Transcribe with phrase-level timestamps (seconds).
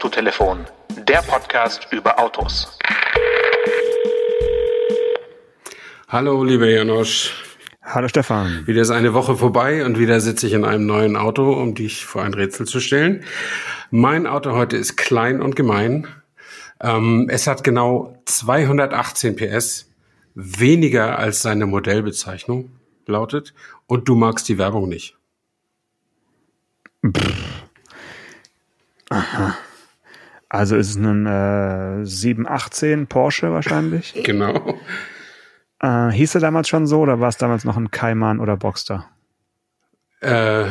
[0.00, 0.64] Autotelefon,
[1.06, 2.78] der Podcast über Autos.
[6.08, 7.34] Hallo, lieber Janosch.
[7.82, 8.66] Hallo Stefan.
[8.66, 12.06] Wieder ist eine Woche vorbei und wieder sitze ich in einem neuen Auto, um dich
[12.06, 13.24] vor ein Rätsel zu stellen.
[13.90, 16.08] Mein Auto heute ist klein und gemein.
[16.80, 19.92] Ähm, es hat genau 218 PS,
[20.34, 22.70] weniger als seine Modellbezeichnung
[23.04, 23.52] lautet.
[23.86, 25.18] Und du magst die Werbung nicht.
[29.10, 29.58] Aha.
[30.50, 34.20] Also ist es ein äh, 718 Porsche wahrscheinlich.
[34.24, 34.78] genau.
[35.80, 39.08] Äh, hieß er damals schon so oder war es damals noch ein Cayman oder Boxster?
[40.20, 40.64] Äh,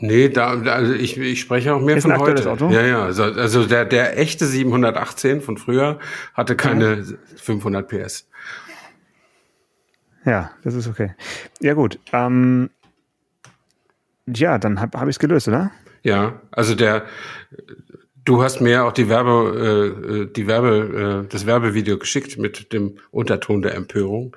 [0.00, 2.50] nee, da, also ich, ich spreche auch mehr Ist von ein heute.
[2.50, 2.70] Auto?
[2.70, 3.04] Ja, ja.
[3.04, 5.98] Also, also der, der echte 718 von früher
[6.32, 7.04] hatte keine
[7.36, 8.30] 500 PS.
[10.24, 11.14] Ja, das ist okay.
[11.60, 11.98] Ja gut.
[12.14, 12.70] Ähm,
[14.26, 15.70] ja, dann habe hab ich es gelöst, oder?
[16.02, 17.04] Ja, also der,
[18.24, 22.98] du hast mir auch die Werbe, äh, die Werbe, äh, das Werbevideo geschickt mit dem
[23.10, 24.36] Unterton der Empörung.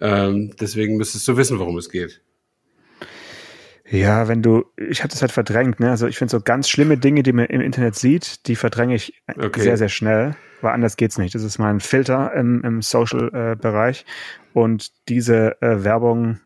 [0.00, 2.22] Ähm, deswegen müsstest du wissen, worum es geht.
[3.88, 5.90] Ja, wenn du, ich habe das halt verdrängt, ne?
[5.90, 9.20] Also ich finde so ganz schlimme Dinge, die man im Internet sieht, die verdränge ich
[9.36, 9.60] Okay.
[9.62, 11.34] sehr, sehr schnell, weil anders geht's nicht.
[11.34, 14.04] Das ist mein Filter im, im Social-Bereich
[14.52, 16.38] und diese äh, Werbung,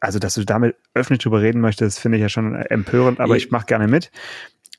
[0.00, 3.46] also dass du damit öffentlich drüber reden möchtest, finde ich ja schon empörend, aber Ich-
[3.46, 4.12] ich mache gerne mit.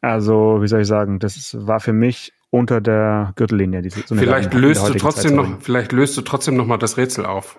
[0.02, 3.82] Also, wie soll ich sagen, das war für mich unter der Gürtellinie.
[3.82, 6.78] Diese, so Vielleicht der löst du trotzdem Zeit noch, vielleicht löst du trotzdem noch mal
[6.78, 7.58] das Rätsel auf.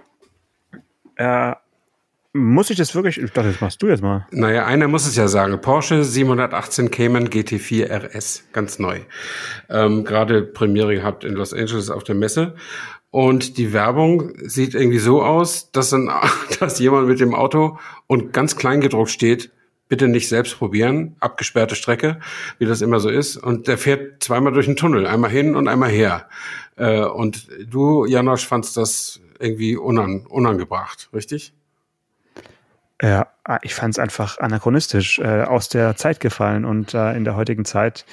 [1.16, 1.54] Äh,
[2.34, 3.20] muss ich das wirklich?
[3.20, 4.26] Ich dachte, das machst du jetzt mal.
[4.30, 5.60] Naja, einer muss es ja sagen.
[5.60, 9.00] Porsche 718 Cayman GT4 RS, ganz neu.
[9.68, 12.54] Ähm, Gerade Premiere gehabt in Los Angeles auf der Messe.
[13.10, 16.10] Und die Werbung sieht irgendwie so aus, dass, dann,
[16.60, 19.50] dass jemand mit dem Auto und ganz klein gedruckt steht,
[19.88, 22.20] bitte nicht selbst probieren, abgesperrte Strecke,
[22.58, 23.36] wie das immer so ist.
[23.36, 26.28] Und der fährt zweimal durch den Tunnel, einmal hin und einmal her.
[26.76, 31.52] Äh, und du, Janosch, fandst das irgendwie unan, unangebracht, richtig?
[33.02, 33.26] Ja,
[33.62, 37.64] ich fand es einfach anachronistisch, äh, aus der Zeit gefallen und äh, in der heutigen
[37.64, 38.06] Zeit,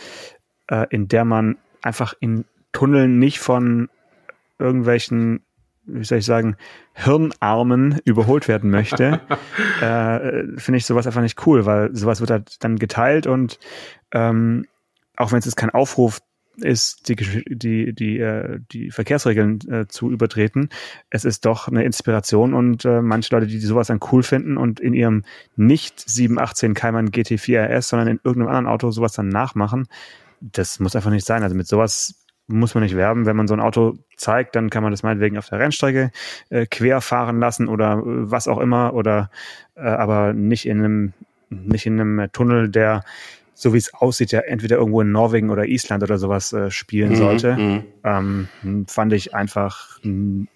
[0.67, 3.89] äh, in der man einfach in Tunneln nicht von
[4.57, 5.43] irgendwelchen,
[5.93, 6.55] wie soll ich sagen,
[6.93, 9.21] Hirnarmen überholt werden möchte,
[9.81, 13.59] äh, finde ich sowas einfach nicht cool, weil sowas wird halt dann geteilt und
[14.11, 14.65] ähm,
[15.15, 16.21] auch wenn es jetzt kein Aufruf
[16.61, 20.69] ist, die, die, die, äh, die Verkehrsregeln äh, zu übertreten.
[21.09, 24.79] Es ist doch eine Inspiration und äh, manche Leute, die sowas dann cool finden und
[24.79, 25.23] in ihrem
[25.55, 29.87] nicht 718 Cayman GT4 RS, sondern in irgendeinem anderen Auto sowas dann nachmachen,
[30.41, 31.43] das muss einfach nicht sein.
[31.43, 32.18] Also mit sowas
[32.51, 33.25] muss man nicht werben.
[33.25, 36.11] Wenn man so ein Auto zeigt, dann kann man das meinetwegen auf der Rennstrecke
[36.49, 39.29] äh, quer fahren lassen oder äh, was auch immer oder
[39.75, 41.13] äh, aber nicht in einem
[41.51, 43.03] nicht in einem Tunnel, der
[43.53, 47.11] so wie es aussieht, ja entweder irgendwo in Norwegen oder Island oder sowas äh, spielen
[47.11, 47.55] Mhm, sollte.
[47.57, 47.83] mhm.
[48.03, 50.47] Ähm, fand ich einfach mh,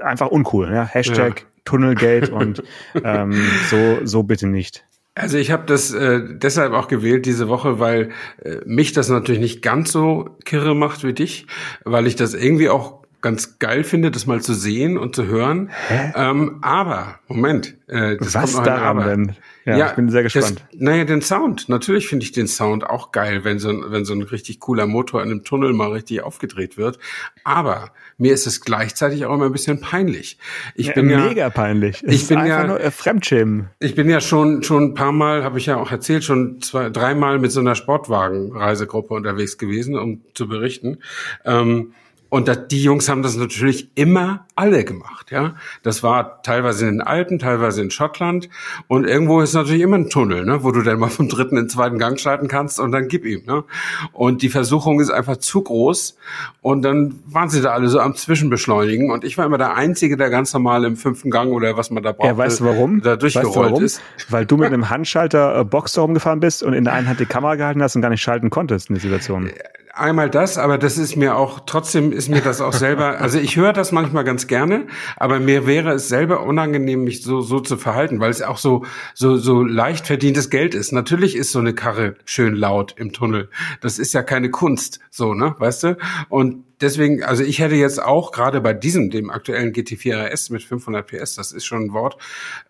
[0.00, 0.70] einfach uncool.
[0.72, 0.84] Ja?
[0.86, 2.62] Hashtag Tunnelgate und
[3.04, 3.32] ähm,
[3.70, 4.84] so so bitte nicht.
[5.18, 8.10] Also ich habe das äh, deshalb auch gewählt diese Woche, weil
[8.44, 11.46] äh, mich das natürlich nicht ganz so kirre macht wie dich,
[11.84, 15.70] weil ich das irgendwie auch ganz geil finde, das mal zu sehen und zu hören.
[16.14, 19.10] Ähm, aber, Moment, äh, das Was kommt noch daran aber.
[19.10, 19.36] denn?
[19.64, 20.64] Ja, ich bin sehr gespannt.
[20.72, 21.68] Das, naja, den Sound.
[21.68, 24.86] Natürlich finde ich den Sound auch geil, wenn so, ein, wenn so ein richtig cooler
[24.86, 26.98] Motor in einem Tunnel mal richtig aufgedreht wird.
[27.44, 30.38] Aber mir ist es gleichzeitig auch immer ein bisschen peinlich.
[30.74, 32.02] Ich bin ja, mega peinlich.
[32.02, 33.68] Es ich bin ja- nur äh, Fremdschämen.
[33.78, 36.88] ich bin ja schon schon ein paar Mal, habe ich ja auch erzählt, schon zwei,
[36.88, 40.98] dreimal mit so einer Sportwagen-Reisegruppe unterwegs gewesen, um zu berichten.
[41.44, 41.92] Ähm,
[42.30, 45.54] und das, die Jungs haben das natürlich immer alle gemacht, ja.
[45.82, 48.48] Das war teilweise in den Alpen, teilweise in Schottland.
[48.86, 51.64] Und irgendwo ist natürlich immer ein Tunnel, ne, wo du dann mal vom dritten in
[51.64, 53.64] den zweiten Gang schalten kannst und dann gib ihm, ne.
[54.12, 56.18] Und die Versuchung ist einfach zu groß.
[56.60, 59.10] Und dann waren sie da alle so am Zwischenbeschleunigen.
[59.10, 62.02] Und ich war immer der Einzige, der ganz normal im fünften Gang oder was man
[62.02, 63.00] da braucht, Ja, weißt du warum?
[63.00, 63.84] da weißt durchgerollt du warum?
[63.84, 64.02] ist.
[64.28, 67.20] Weil du mit einem Handschalter äh, Box da rumgefahren bist und in der einen Hand
[67.20, 69.50] die Kamera gehalten hast und gar nicht schalten konntest in der Situation.
[69.98, 73.56] Einmal das, aber das ist mir auch, trotzdem ist mir das auch selber, also ich
[73.56, 74.86] höre das manchmal ganz gerne,
[75.16, 78.84] aber mir wäre es selber unangenehm, mich so, so zu verhalten, weil es auch so,
[79.14, 80.92] so, so leicht verdientes Geld ist.
[80.92, 83.50] Natürlich ist so eine Karre schön laut im Tunnel.
[83.80, 85.96] Das ist ja keine Kunst, so, ne, weißt du?
[86.28, 90.62] Und deswegen, also ich hätte jetzt auch gerade bei diesem, dem aktuellen GT4 RS mit
[90.62, 92.18] 500 PS, das ist schon ein Wort,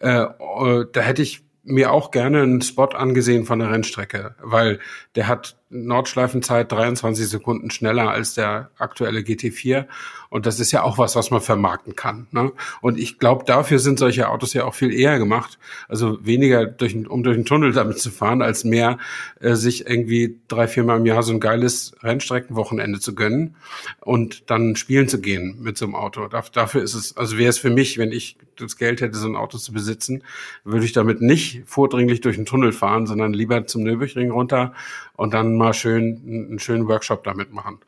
[0.00, 4.78] äh, äh, da hätte ich mir auch gerne einen Spot angesehen von der Rennstrecke, weil
[5.14, 9.86] der hat Nordschleifenzeit 23 Sekunden schneller als der aktuelle GT4.
[10.30, 12.26] Und das ist ja auch was, was man vermarkten kann.
[12.32, 12.52] Ne?
[12.80, 15.58] Und ich glaube, dafür sind solche Autos ja auch viel eher gemacht.
[15.88, 18.98] Also weniger, durch, um durch den Tunnel damit zu fahren, als mehr
[19.40, 23.56] äh, sich irgendwie drei, viermal im Jahr so ein geiles Rennstreckenwochenende zu gönnen
[24.00, 26.28] und dann spielen zu gehen mit so einem Auto.
[26.28, 29.36] Dafür ist es, also wäre es für mich, wenn ich das Geld hätte, so ein
[29.36, 30.24] Auto zu besitzen,
[30.64, 34.74] würde ich damit nicht vordringlich durch den Tunnel fahren, sondern lieber zum Nürburgring runter
[35.18, 37.78] und dann mal schön einen schönen Workshop damit machen.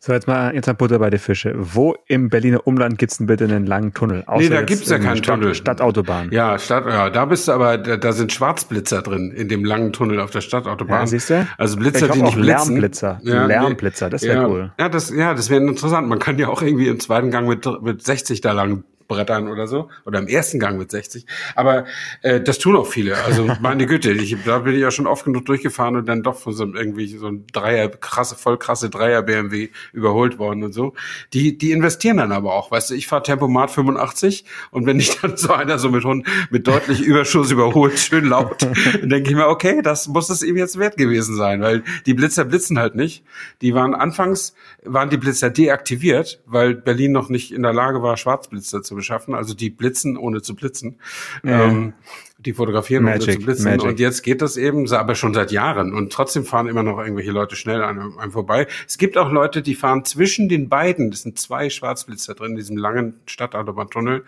[0.00, 1.52] So, jetzt mal, jetzt mal Butter bei den Fische.
[1.56, 4.22] Wo im Berliner Umland gibt's denn bitte einen langen Tunnel?
[4.26, 5.54] Außer nee, da gibt's ja keinen Stadt, Tunnel.
[5.56, 6.30] Stadtautobahn.
[6.30, 9.92] Ja, Stadt, ja, da bist du aber, da, da, sind Schwarzblitzer drin, in dem langen
[9.92, 11.00] Tunnel auf der Stadtautobahn.
[11.00, 11.48] Ja, siehst du?
[11.58, 12.44] Also Blitzer, ich die nicht blitzen.
[12.46, 13.20] Lärmblitzer.
[13.24, 14.72] Ja, Lärmblitzer, das wäre ja, cool.
[14.78, 16.06] Ja, das, ja, das wäre interessant.
[16.06, 19.66] Man kann ja auch irgendwie im zweiten Gang mit, mit 60 da lang brettern oder
[19.66, 19.88] so.
[20.04, 21.26] Oder im ersten Gang mit 60.
[21.56, 21.86] Aber
[22.22, 23.16] äh, das tun auch viele.
[23.24, 26.36] Also meine Güte, ich, da bin ich ja schon oft genug durchgefahren und dann doch
[26.36, 30.72] von so einem irgendwie so ein Dreier, krasse, voll krasse Dreier BMW überholt worden und
[30.72, 30.94] so.
[31.32, 32.70] Die, die investieren dann aber auch.
[32.70, 36.04] Weißt du, ich fahre Tempomat 85 und wenn ich dann so einer so mit,
[36.50, 38.62] mit deutlich Überschuss überholt, schön laut,
[39.00, 42.14] dann denke ich mir, okay, das muss es ihm jetzt wert gewesen sein, weil die
[42.14, 43.24] Blitzer blitzen halt nicht.
[43.62, 48.16] Die waren anfangs, waren die Blitzer deaktiviert, weil Berlin noch nicht in der Lage war,
[48.16, 49.34] Schwarzblitzer zu beschaffen.
[49.34, 50.98] Also die blitzen, ohne zu blitzen.
[51.42, 51.64] Ja.
[51.64, 51.94] Ähm,
[52.38, 53.64] die fotografieren, Magic, ohne zu blitzen.
[53.64, 53.88] Magic.
[53.88, 55.94] Und jetzt geht das eben, aber schon seit Jahren.
[55.94, 58.66] Und trotzdem fahren immer noch irgendwelche Leute schnell an einem vorbei.
[58.86, 62.56] Es gibt auch Leute, die fahren zwischen den beiden, das sind zwei Schwarzblitzer drin, in
[62.56, 64.24] diesem langen Stadtautobahntunnel,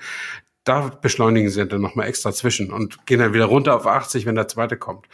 [0.64, 4.34] da beschleunigen sie dann nochmal extra zwischen und gehen dann wieder runter auf 80, wenn
[4.34, 5.06] der zweite kommt.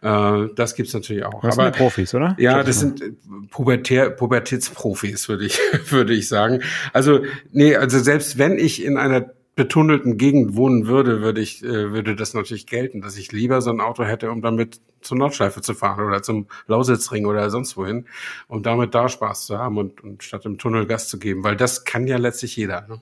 [0.00, 1.40] Äh, das gibt's natürlich auch.
[1.42, 2.36] Das sind Profis, oder?
[2.38, 3.02] Ja, das sind
[3.50, 5.58] Pubertär, Pubertätsprofis, würde ich,
[5.90, 6.62] würde ich sagen.
[6.92, 11.92] Also, nee, also selbst wenn ich in einer betunnelten Gegend wohnen würde, würde ich, äh,
[11.92, 15.60] würde das natürlich gelten, dass ich lieber so ein Auto hätte, um damit zur Nordschleife
[15.60, 18.06] zu fahren oder zum Lausitzring oder sonst wohin,
[18.48, 21.56] um damit da Spaß zu haben und, und statt im Tunnel Gas zu geben, weil
[21.56, 22.86] das kann ja letztlich jeder.
[22.88, 23.00] Ne?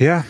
[0.00, 0.24] Ja,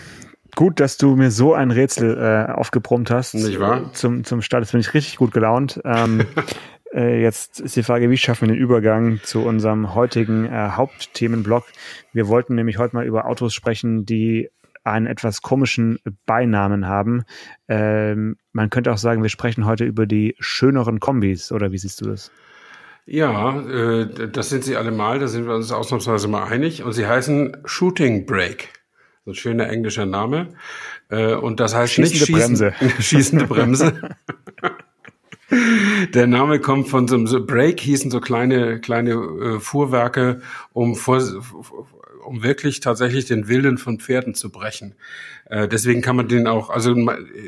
[0.57, 3.35] gut, dass du mir so ein Rätsel äh, aufgebrummt hast.
[3.35, 3.93] Nicht wahr?
[3.93, 4.65] Zum, zum Start.
[4.65, 5.81] Jetzt bin ich richtig gut gelaunt.
[5.85, 6.27] Ähm,
[6.93, 11.67] äh, jetzt ist die Frage, wie schaffen wir den Übergang zu unserem heutigen äh, Hauptthemenblock?
[12.13, 14.51] Wir wollten nämlich heute mal über Autos sprechen, die
[14.83, 17.23] einen etwas komischen Beinamen haben.
[17.69, 22.01] Ähm, man könnte auch sagen, wir sprechen heute über die schöneren Kombis, oder wie siehst
[22.01, 22.33] du das?
[23.07, 26.83] Ja, äh, das sind sie alle mal, da sind wir uns ausnahmsweise mal einig.
[26.83, 28.80] Und sie heißen Shooting Break.
[29.25, 30.55] So ein schöner englischer Name.
[31.09, 32.75] Äh, und das heißt schießende nicht schießen, Bremse.
[33.01, 34.01] schießende Bremse.
[36.15, 41.21] Der Name kommt von so einem Break hießen so kleine kleine äh, Fuhrwerke, um vor,
[42.25, 44.95] um wirklich tatsächlich den Willen von Pferden zu brechen.
[45.47, 46.95] Äh, deswegen kann man den auch, also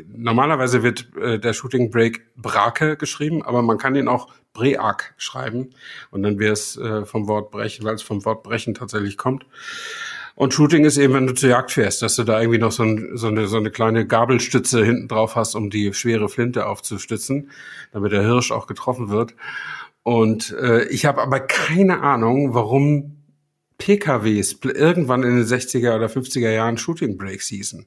[0.07, 5.69] normalerweise wird äh, der Shooting Break Brake geschrieben, aber man kann den auch Break schreiben
[6.11, 9.45] und dann wäre es äh, vom Wort brechen, weil es vom Wort brechen tatsächlich kommt.
[10.35, 12.83] Und Shooting ist eben, wenn du zur Jagd fährst, dass du da irgendwie noch so,
[12.83, 17.51] ein, so, eine, so eine kleine Gabelstütze hinten drauf hast, um die schwere Flinte aufzustützen,
[17.91, 19.35] damit der Hirsch auch getroffen wird.
[20.01, 23.17] Und äh, ich habe aber keine Ahnung, warum
[23.77, 27.85] PKWs irgendwann in den 60er oder 50er Jahren Shooting Breaks hießen.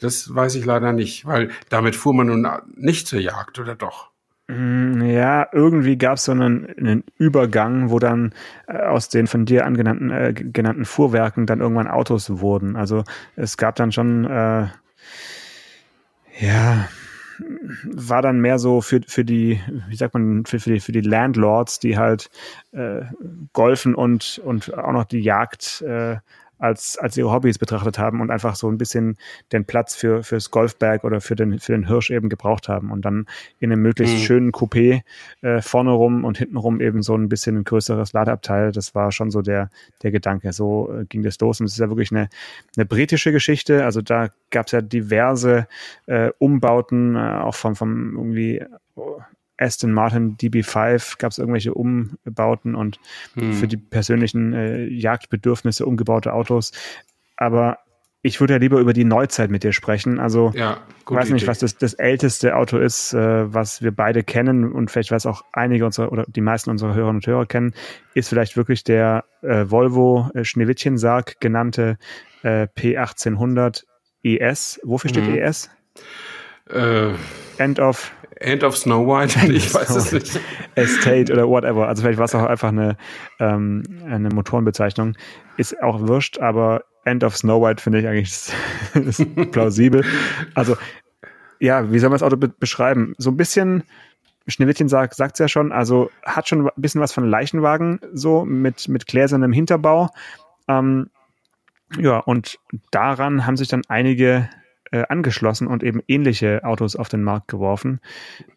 [0.00, 4.13] Das weiß ich leider nicht, weil damit fuhr man nun nicht zur Jagd, oder doch?
[4.46, 8.34] Mm, ja, irgendwie gab es so einen, einen, Übergang, wo dann
[8.66, 12.76] äh, aus den von dir angenannten äh, genannten Fuhrwerken dann irgendwann Autos wurden.
[12.76, 13.04] Also
[13.36, 14.66] es gab dann schon, äh,
[16.40, 16.88] ja,
[17.84, 21.00] war dann mehr so für, für die, wie sagt man, für, für, die, für die
[21.00, 22.30] Landlords, die halt
[22.72, 23.02] äh,
[23.54, 26.16] golfen und, und auch noch die Jagd äh,
[26.64, 29.18] als, als ihre Hobbys betrachtet haben und einfach so ein bisschen
[29.52, 33.04] den Platz für fürs Golfberg oder für den, für den Hirsch eben gebraucht haben und
[33.04, 33.26] dann
[33.60, 34.20] in einem möglichst mhm.
[34.20, 35.02] schönen Coupé
[35.42, 38.72] äh, vorne rum und hinten rum eben so ein bisschen ein größeres Ladeabteil.
[38.72, 39.68] Das war schon so der,
[40.02, 40.52] der Gedanke.
[40.54, 42.30] So äh, ging das los und es ist ja wirklich eine,
[42.76, 43.84] eine britische Geschichte.
[43.84, 45.68] Also da gab es ja diverse
[46.06, 48.64] äh, Umbauten, äh, auch vom, vom irgendwie
[49.58, 52.98] Aston Martin DB5 gab es irgendwelche Umbauten und
[53.34, 53.52] hm.
[53.52, 56.72] für die persönlichen äh, Jagdbedürfnisse umgebaute Autos.
[57.36, 57.78] Aber
[58.26, 60.18] ich würde ja lieber über die Neuzeit mit dir sprechen.
[60.18, 61.50] Also ja, ich weiß nicht, Idee.
[61.50, 65.44] was das, das älteste Auto ist, äh, was wir beide kennen und vielleicht weiß auch
[65.52, 67.74] einige unserer oder die meisten unserer Hörerinnen und Hörer kennen,
[68.14, 71.98] ist vielleicht wirklich der äh, Volvo äh, Schneewittchen-Sarg genannte
[72.42, 73.84] äh, P1800
[74.22, 74.80] ES.
[74.84, 75.36] Wofür steht mhm.
[75.36, 75.70] ES?
[76.70, 77.10] Äh,
[77.58, 78.10] End of
[78.44, 80.40] End of Snow White, ich weiß es nicht.
[80.74, 81.88] Estate oder whatever.
[81.88, 82.96] Also vielleicht war es auch einfach eine,
[83.40, 85.16] ähm, eine Motorenbezeichnung.
[85.56, 88.52] Ist auch wurscht, aber End of Snow White finde ich eigentlich
[88.94, 90.04] ist, plausibel.
[90.54, 90.76] Also
[91.58, 93.14] ja, wie soll man das Auto be beschreiben?
[93.18, 93.84] So ein bisschen
[94.46, 98.88] Schneewittchen sagt sagt's ja schon, also hat schon ein bisschen was von Leichenwagen so mit
[98.88, 100.10] mit gläsernem Hinterbau.
[100.68, 101.08] Ähm,
[101.98, 102.58] ja, und
[102.90, 104.50] daran haben sich dann einige
[104.94, 107.98] äh, angeschlossen und eben ähnliche Autos auf den Markt geworfen.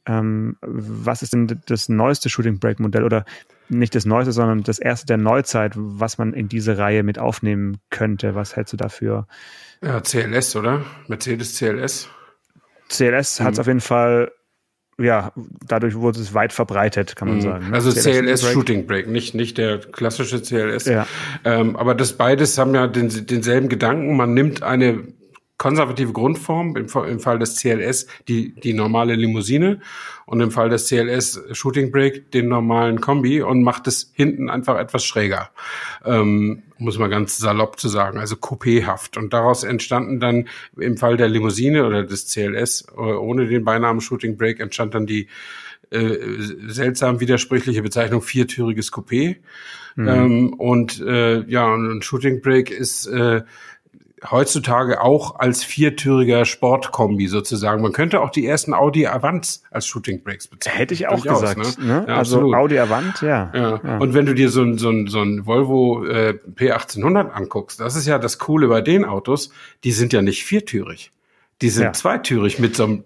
[0.05, 3.25] Ähm, was ist denn das neueste Shooting Brake Modell oder
[3.69, 7.79] nicht das neueste, sondern das erste der Neuzeit, was man in diese Reihe mit aufnehmen
[7.89, 8.35] könnte?
[8.35, 9.27] Was hältst du dafür?
[9.81, 10.83] Ja, CLS, oder?
[11.07, 12.07] Mercedes CLS.
[12.89, 14.31] CLS hat es auf jeden Fall
[14.99, 15.31] ja,
[15.67, 17.41] dadurch wurde es weit verbreitet, kann man mhm.
[17.41, 17.69] sagen.
[17.69, 17.75] Ne?
[17.75, 18.03] Also CLS,
[18.41, 20.85] CLS Shooting Break, nicht, nicht der klassische CLS.
[20.85, 21.07] Ja.
[21.45, 24.17] Ähm, aber das beides haben ja den, denselben Gedanken.
[24.17, 25.03] Man nimmt eine
[25.57, 29.79] konservative Grundform, im, im Fall des CLS die, die normale Limousine
[30.25, 34.77] und im Fall des CLS Shooting Brake den normalen Kombi und macht es hinten einfach
[34.77, 35.49] etwas schräger,
[36.05, 39.17] ähm, muss man ganz salopp zu sagen, also coupéhaft.
[39.17, 40.47] Und daraus entstanden dann
[40.77, 45.07] im Fall der Limousine oder des CLS äh, ohne den Beinamen Shooting Brake entstand dann
[45.07, 45.27] die
[45.89, 46.17] äh,
[46.67, 49.37] seltsam widersprüchliche Bezeichnung viertüriges Coupé.
[49.95, 50.07] Mhm.
[50.07, 53.41] Ähm, und äh, ja, ein Shooting Brake ist äh,
[54.29, 57.81] heutzutage auch als viertüriger Sportkombi sozusagen.
[57.81, 60.77] Man könnte auch die ersten Audi Avant als Shooting Brakes bezeichnen.
[60.77, 61.79] Hätte ich auch Durchaus, gesagt.
[61.79, 61.85] Ne?
[61.85, 62.05] Ne?
[62.07, 62.55] Ja, also absolut.
[62.55, 63.51] Audi Avant, ja.
[63.53, 63.81] ja.
[63.83, 63.97] ja.
[63.99, 67.95] Und wenn du dir so ein, so ein, so ein Volvo äh, P1800 anguckst, das
[67.95, 69.51] ist ja das Coole bei den Autos,
[69.83, 71.11] die sind ja nicht viertürig.
[71.61, 71.93] Die sind ja.
[71.93, 73.03] zweitürig mit so einem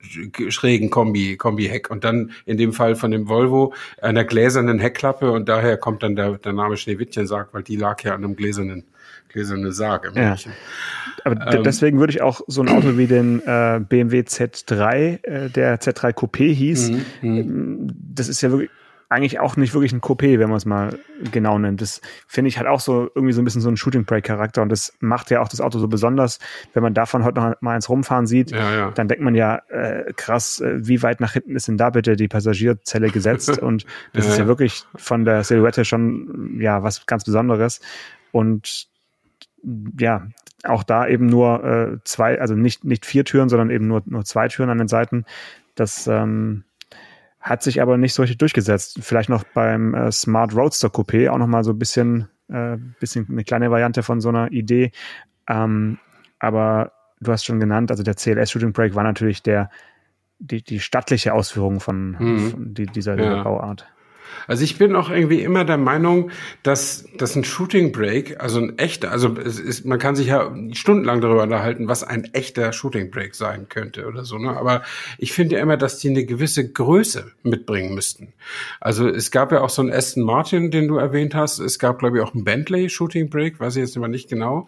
[0.49, 5.47] schrägen Kombi, Kombi-Heck und dann in dem Fall von dem Volvo einer gläsernen Heckklappe und
[5.47, 8.85] daher kommt dann der, der Name Schneewittchen-Sarg, weil die lag ja an einem gläsernen
[9.31, 10.35] gläserne Sarg im ja.
[11.23, 15.49] Aber ähm, deswegen würde ich auch so ein Auto wie den äh, BMW Z3, äh,
[15.49, 17.37] der Z3 Coupé hieß, mhm, mhm.
[17.37, 18.71] Ähm, das ist ja wirklich
[19.11, 20.97] eigentlich auch nicht wirklich ein Coupé, wenn man es mal
[21.33, 21.81] genau nennt.
[21.81, 24.61] Das finde ich halt auch so irgendwie so ein bisschen so ein Shooting Brake Charakter
[24.61, 26.39] und das macht ja auch das Auto so besonders.
[26.73, 28.91] Wenn man davon heute noch mal eins rumfahren sieht, ja, ja.
[28.91, 32.15] dann denkt man ja, äh, krass, äh, wie weit nach hinten ist denn da bitte
[32.15, 33.59] die Passagierzelle gesetzt?
[33.59, 37.81] Und das ja, ist ja wirklich von der Silhouette schon ja was ganz Besonderes.
[38.31, 38.87] Und
[39.99, 40.27] ja,
[40.63, 44.25] auch da eben nur äh, zwei, also nicht, nicht vier Türen, sondern eben nur, nur
[44.25, 45.25] zwei Türen an den Seiten.
[45.75, 46.63] Das ähm,
[47.39, 48.99] hat sich aber nicht so richtig durchgesetzt.
[49.01, 53.27] Vielleicht noch beim äh, Smart Roadster Coupé auch noch mal so ein bisschen, äh, bisschen
[53.29, 54.91] eine kleine Variante von so einer Idee.
[55.47, 55.97] Ähm,
[56.39, 59.69] aber du hast schon genannt, also der CLS Shooting Brake war natürlich der,
[60.39, 62.49] die, die stattliche Ausführung von, mhm.
[62.51, 63.43] von die, dieser, dieser ja.
[63.43, 63.87] Bauart.
[64.47, 66.31] Also ich bin auch irgendwie immer der Meinung,
[66.63, 70.53] dass, dass ein Shooting Break, also ein echter, also es ist, man kann sich ja
[70.73, 74.55] stundenlang darüber unterhalten, was ein echter Shooting Break sein könnte oder so, ne?
[74.57, 74.83] Aber
[75.17, 78.33] ich finde ja immer, dass die eine gewisse Größe mitbringen müssten.
[78.79, 81.59] Also es gab ja auch so einen Aston Martin, den du erwähnt hast.
[81.59, 84.67] Es gab, glaube ich, auch einen Bentley Shooting Break, weiß ich jetzt immer nicht genau.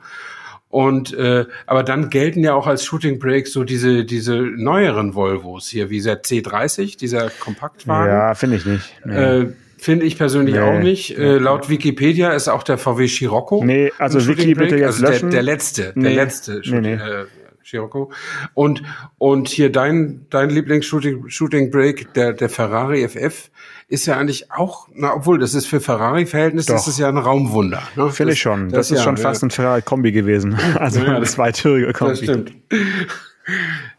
[0.74, 5.68] Und äh, aber dann gelten ja auch als Shooting Break so diese diese neueren Volvos
[5.68, 8.12] hier, wie der C30, dieser Kompaktwagen.
[8.12, 8.92] Ja, finde ich nicht.
[9.06, 9.16] Nee.
[9.16, 10.62] Äh, Finde ich persönlich nee.
[10.62, 11.16] auch nicht.
[11.16, 13.64] Äh, laut Wikipedia ist auch der VW Scirocco.
[13.64, 15.30] Nee, also Wiki bitte jetzt also löschen.
[15.30, 16.04] Der, der letzte, nee.
[16.04, 17.04] der letzte Shooting, nee, nee.
[17.04, 17.26] Äh,
[17.64, 18.12] Scirocco.
[18.54, 18.84] Und,
[19.18, 23.50] und hier dein, dein Lieblings-Shooting Shooting Break, der, der Ferrari FF,
[23.88, 27.84] ist ja eigentlich auch, na, obwohl das ist für Ferrari-Verhältnisse, das ist ja ein Raumwunder.
[27.96, 28.10] Ne?
[28.10, 28.70] Finde ich schon.
[28.70, 29.48] Das, das ist ja, schon fast ja.
[29.48, 30.58] ein Ferrari-Kombi gewesen.
[30.84, 32.14] Also ja, ein zweitürige Kombi.
[32.14, 32.54] Das stimmt.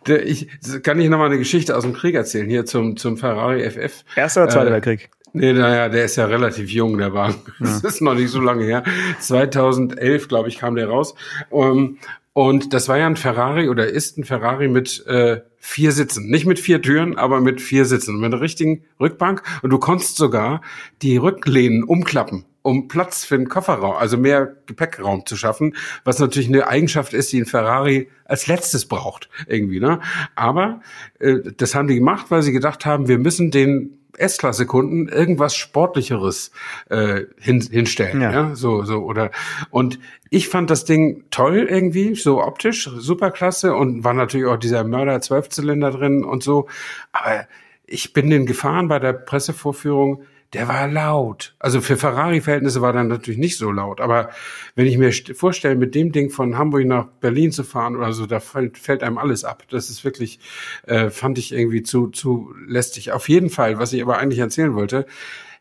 [0.06, 0.48] Ich,
[0.82, 4.02] kann ich noch mal eine Geschichte aus dem Krieg erzählen, hier zum, zum Ferrari FF.
[4.16, 5.10] Erster oder Zweiter äh, Weltkrieg?
[5.34, 7.34] Nee, naja, der ist ja relativ jung, der Wagen.
[7.58, 7.66] Ja.
[7.66, 8.84] Das ist noch nicht so lange her.
[9.18, 11.16] 2011, glaube ich, kam der raus.
[11.50, 11.98] Um,
[12.34, 16.28] und das war ja ein Ferrari oder ist ein Ferrari mit äh, vier Sitzen.
[16.28, 18.16] Nicht mit vier Türen, aber mit vier Sitzen.
[18.16, 19.42] Mit einer richtigen Rückbank.
[19.62, 20.60] Und du konntest sogar
[21.00, 26.48] die Rücklehnen umklappen, um Platz für den Kofferraum, also mehr Gepäckraum zu schaffen, was natürlich
[26.48, 29.78] eine Eigenschaft ist, die ein Ferrari als letztes braucht, irgendwie.
[29.78, 30.00] Ne?
[30.34, 30.80] Aber
[31.20, 36.50] äh, das haben die gemacht, weil sie gedacht haben, wir müssen den S-Klasse-Kunden irgendwas Sportlicheres
[36.90, 38.20] äh, hin, hinstellen.
[38.20, 38.32] Ja.
[38.32, 38.54] ja.
[38.54, 39.30] so, so, oder.
[39.70, 39.98] Und
[40.30, 44.84] ich fand das Ding toll irgendwie, so optisch, super klasse und war natürlich auch dieser
[44.84, 46.68] Mörder Zwölfzylinder drin und so.
[47.12, 47.46] Aber
[47.86, 51.54] ich bin den gefahren bei der Pressevorführung der war laut.
[51.58, 54.00] Also für Ferrari-Verhältnisse war der natürlich nicht so laut.
[54.00, 54.30] Aber
[54.76, 58.26] wenn ich mir vorstelle, mit dem Ding von Hamburg nach Berlin zu fahren oder so,
[58.26, 59.64] da fällt, fällt einem alles ab.
[59.70, 60.38] Das ist wirklich,
[60.86, 63.12] äh, fand ich irgendwie zu, zu lästig.
[63.12, 65.06] Auf jeden Fall, was ich aber eigentlich erzählen wollte,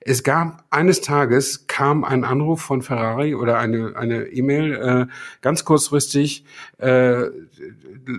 [0.06, 5.66] es gab eines Tages kam ein Anruf von Ferrari oder eine eine E-Mail äh, ganz
[5.66, 6.46] kurzfristig
[6.78, 7.26] äh,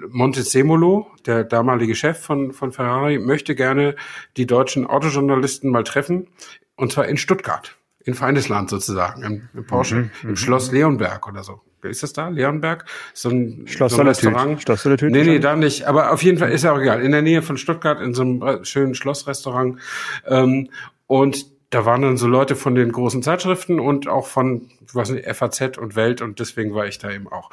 [0.09, 3.97] Montezemolo, der damalige Chef von von Ferrari, möchte gerne
[4.37, 6.29] die deutschen Autojournalisten mal treffen
[6.77, 10.37] und zwar in Stuttgart in Feindesland sozusagen, im, im Porsche, mhm, im mhm.
[10.37, 11.63] Schloss Leonberg oder so.
[11.83, 12.29] Ist das da?
[12.29, 12.85] Leonberg?
[13.13, 14.63] So ein, Schloss so ein Restaurant?
[14.63, 15.11] Schloss Solitude?
[15.11, 15.87] Nee, nee, da nicht.
[15.87, 17.03] Aber auf jeden Fall ist ja auch egal.
[17.03, 19.79] In der Nähe von Stuttgart in so einem schönen Schlossrestaurant.
[20.27, 20.71] Ähm,
[21.07, 25.27] und da waren dann so Leute von den großen Zeitschriften und auch von, weiß nicht,
[25.35, 27.51] FAZ und Welt und deswegen war ich da eben auch.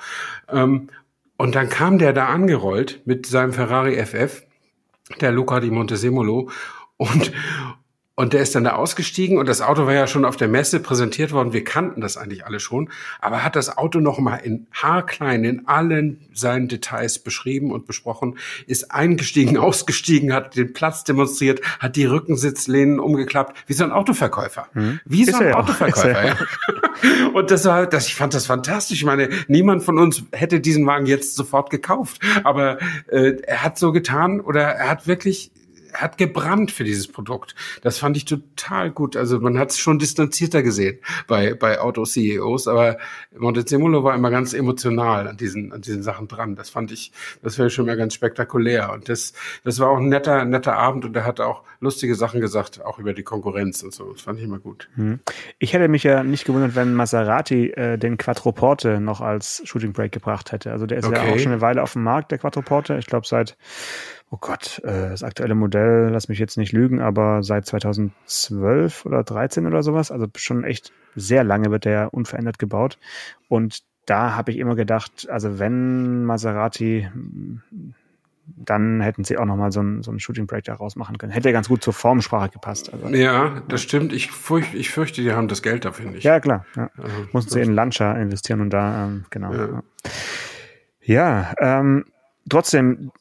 [0.48, 0.90] Ähm,
[1.38, 4.44] und dann kam der da angerollt mit seinem Ferrari FF,
[5.20, 6.52] der Luca di Montesemolo
[6.98, 7.32] und,
[8.22, 10.80] und der ist dann da ausgestiegen und das Auto war ja schon auf der Messe
[10.80, 11.54] präsentiert worden.
[11.54, 15.68] Wir kannten das eigentlich alle schon, aber hat das Auto noch mal in haarklein in
[15.68, 18.38] allen seinen Details beschrieben und besprochen,
[18.68, 24.68] ist eingestiegen, ausgestiegen, hat den Platz demonstriert, hat die Rückensitzlehnen umgeklappt, wie so ein Autoverkäufer.
[24.74, 25.00] Hm.
[25.04, 26.28] Wie so ein Autoverkäufer.
[26.28, 26.38] Ja.
[27.34, 29.00] und das war, das, ich fand das fantastisch.
[29.00, 33.80] Ich meine, niemand von uns hätte diesen Wagen jetzt sofort gekauft, aber äh, er hat
[33.80, 35.50] so getan oder er hat wirklich
[35.94, 37.56] hat gebrannt für dieses Produkt.
[37.82, 39.16] Das fand ich total gut.
[39.16, 42.98] Also man hat es schon distanzierter gesehen bei, bei Auto-CEOs, aber
[43.38, 46.56] Montezemolo war immer ganz emotional an diesen, an diesen Sachen dran.
[46.56, 48.92] Das fand ich, das wäre schon mal ganz spektakulär.
[48.92, 49.34] Und das,
[49.64, 53.00] das war auch ein netter, netter Abend und er hat auch lustige Sachen gesagt, auch
[53.00, 54.12] über die Konkurrenz und so.
[54.12, 54.90] Das fand ich immer gut.
[54.96, 55.20] Hm.
[55.60, 60.12] Ich hätte mich ja nicht gewundert, wenn Maserati äh, den Quattroporte noch als Shooting Break
[60.12, 60.72] gebracht hätte.
[60.72, 61.16] Also der ist okay.
[61.16, 62.98] ja auch schon eine Weile auf dem Markt, der Quattroporte.
[62.98, 63.58] Ich glaube seit
[64.32, 69.24] oh Gott, äh, das aktuelle Modell, lass mich jetzt nicht lügen, aber seit 2012 oder
[69.24, 72.98] 13 oder sowas, also schon echt sehr lange wird der unverändert gebaut.
[73.50, 77.10] Und da habe ich immer gedacht, also wenn Maserati,
[78.46, 81.32] dann hätten sie auch nochmal so ein, so ein Shooting Break daraus machen können.
[81.32, 82.92] Hätte ja ganz gut zur Formsprache gepasst.
[82.94, 83.08] Also.
[83.10, 84.14] Ja, das stimmt.
[84.14, 86.24] Ich fürchte, ich fürchte, die haben das Geld dafür nicht.
[86.24, 86.66] Ja, klar.
[86.76, 86.90] Ja.
[86.98, 89.54] Also, Mussten sie in Lancia investieren und da, ähm, genau.
[89.54, 89.84] Ja,
[91.02, 92.06] ja ähm,
[92.50, 93.12] trotzdem,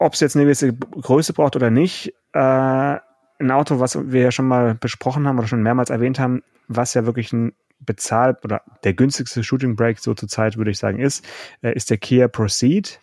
[0.00, 4.32] ob es jetzt eine gewisse Größe braucht oder nicht, äh, ein Auto, was wir ja
[4.32, 8.62] schon mal besprochen haben oder schon mehrmals erwähnt haben, was ja wirklich ein Bezahl oder
[8.82, 11.26] der günstigste Shooting Break so zur Zeit, würde ich sagen, ist,
[11.62, 12.98] äh, ist der Kia Proceed.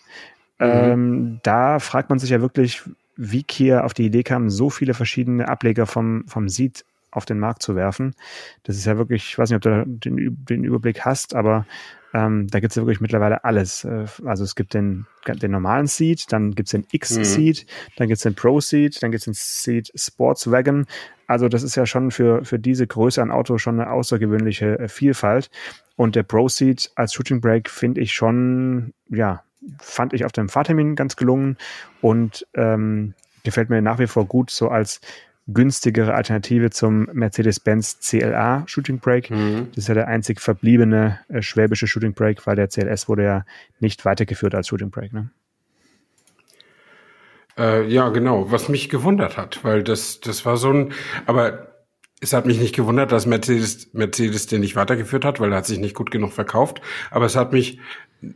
[0.60, 0.66] Mhm.
[0.66, 2.82] Ähm, da fragt man sich ja wirklich,
[3.16, 7.39] wie Kia auf die Idee kam, so viele verschiedene Ableger vom, vom Seat auf den
[7.39, 8.16] Markt zu werfen.
[8.63, 11.66] Das ist ja wirklich, ich weiß nicht, ob du den, den Überblick hast, aber
[12.13, 13.83] ähm, da gibt es ja wirklich mittlerweile alles.
[13.83, 17.91] Äh, also es gibt den, den normalen Seat, dann gibt es den X-Seat, mhm.
[17.97, 20.85] dann gibt es den Pro-Seat, dann gibt es den Seat Sportswagon.
[21.27, 24.87] Also das ist ja schon für, für diese Größe an Auto schon eine außergewöhnliche äh,
[24.87, 25.50] Vielfalt.
[25.96, 29.43] Und der Pro-Seat als Shooting Brake finde ich schon, ja,
[29.79, 31.57] fand ich auf dem Fahrtermin ganz gelungen
[32.01, 35.01] und ähm, gefällt mir nach wie vor gut, so als
[35.48, 39.33] günstigere Alternative zum Mercedes-Benz CLA Shooting Brake.
[39.33, 39.68] Mhm.
[39.70, 43.46] Das ist ja der einzig verbliebene äh, schwäbische Shooting Brake, weil der CLS wurde ja
[43.79, 45.16] nicht weitergeführt als Shooting Brake.
[45.16, 45.29] Ne?
[47.57, 48.51] Äh, ja, genau.
[48.51, 50.94] Was mich gewundert hat, weil das, das war so ein,
[51.25, 51.68] aber
[52.20, 55.66] es hat mich nicht gewundert, dass Mercedes, Mercedes den nicht weitergeführt hat, weil er hat
[55.66, 56.81] sich nicht gut genug verkauft.
[57.12, 57.79] Aber es hat mich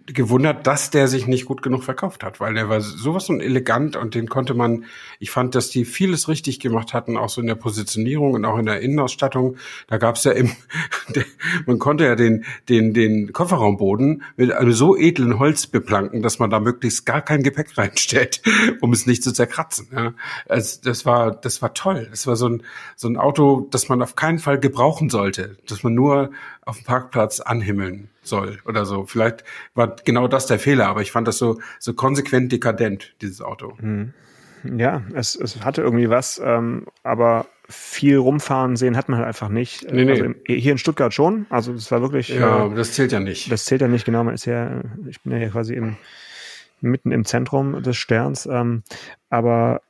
[0.06, 3.96] gewundert, dass der sich nicht gut genug verkauft hat, weil der war sowas von elegant
[3.96, 4.86] und den konnte man,
[5.20, 8.60] ich fand, dass die vieles richtig gemacht hatten, auch so in der Positionierung und auch
[8.60, 9.58] in der Innenausstattung.
[9.88, 10.52] Da gab's ja im,
[11.65, 16.52] man konnte ja den, den, den Kofferraumboden mit einem so edlen Holz beplanken, dass man
[16.52, 18.44] da möglichst gar kein Gepäck reinstellt,
[18.82, 19.88] um es nicht zu zerkratzen.
[19.91, 20.13] Ja.
[20.48, 22.08] Also das war, das war toll.
[22.12, 22.63] Das war so ein,
[22.96, 26.30] so ein Auto, das man auf keinen Fall gebrauchen sollte, dass man nur
[26.65, 29.06] auf dem Parkplatz anhimmeln soll oder so.
[29.06, 29.43] Vielleicht
[29.74, 33.78] war genau das der Fehler, aber ich fand das so, so konsequent dekadent, dieses Auto.
[33.80, 34.13] Mhm.
[34.78, 39.50] Ja, es, es hatte irgendwie was, ähm, aber viel rumfahren sehen hat man halt einfach
[39.50, 39.91] nicht.
[39.91, 40.12] Nee, nee.
[40.12, 42.30] Also hier in Stuttgart schon, also es war wirklich.
[42.30, 43.52] Ja, äh, das zählt ja nicht.
[43.52, 44.24] Das zählt ja nicht, genau.
[44.24, 45.97] Man ist ja, ich bin ja hier quasi im,
[46.80, 48.84] mitten im Zentrum des Sterns, ähm,
[49.30, 49.82] aber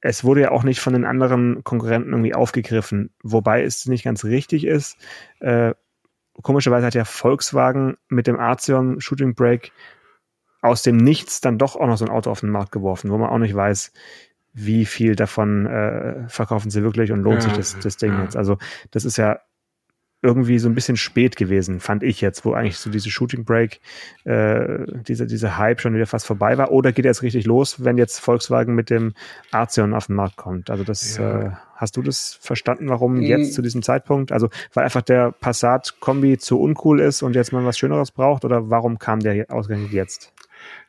[0.00, 4.24] es wurde ja auch nicht von den anderen Konkurrenten irgendwie aufgegriffen, wobei es nicht ganz
[4.24, 4.96] richtig ist.
[5.40, 5.74] Äh,
[6.42, 9.70] komischerweise hat ja Volkswagen mit dem Arteon Shooting Brake
[10.62, 13.18] aus dem Nichts dann doch auch noch so ein Auto auf den Markt geworfen, wo
[13.18, 13.92] man auch nicht weiß,
[14.52, 18.22] wie viel davon äh, verkaufen sie wirklich und lohnt ja, sich das, das Ding ja.
[18.22, 18.36] jetzt.
[18.36, 18.58] Also
[18.90, 19.40] das ist ja
[20.22, 23.80] irgendwie so ein bisschen spät gewesen, fand ich jetzt, wo eigentlich so diese Shooting Break,
[24.24, 26.72] äh, diese, diese Hype schon wieder fast vorbei war.
[26.72, 29.14] Oder geht jetzt richtig los, wenn jetzt Volkswagen mit dem
[29.50, 30.68] Arceon auf den Markt kommt?
[30.68, 31.40] Also das, ja.
[31.40, 33.22] äh, hast du das verstanden, warum mhm.
[33.22, 34.30] jetzt zu diesem Zeitpunkt?
[34.30, 38.44] Also weil einfach der Passat-Kombi zu uncool ist und jetzt mal was Schöneres braucht?
[38.44, 40.34] Oder warum kam der ausgerechnet jetzt?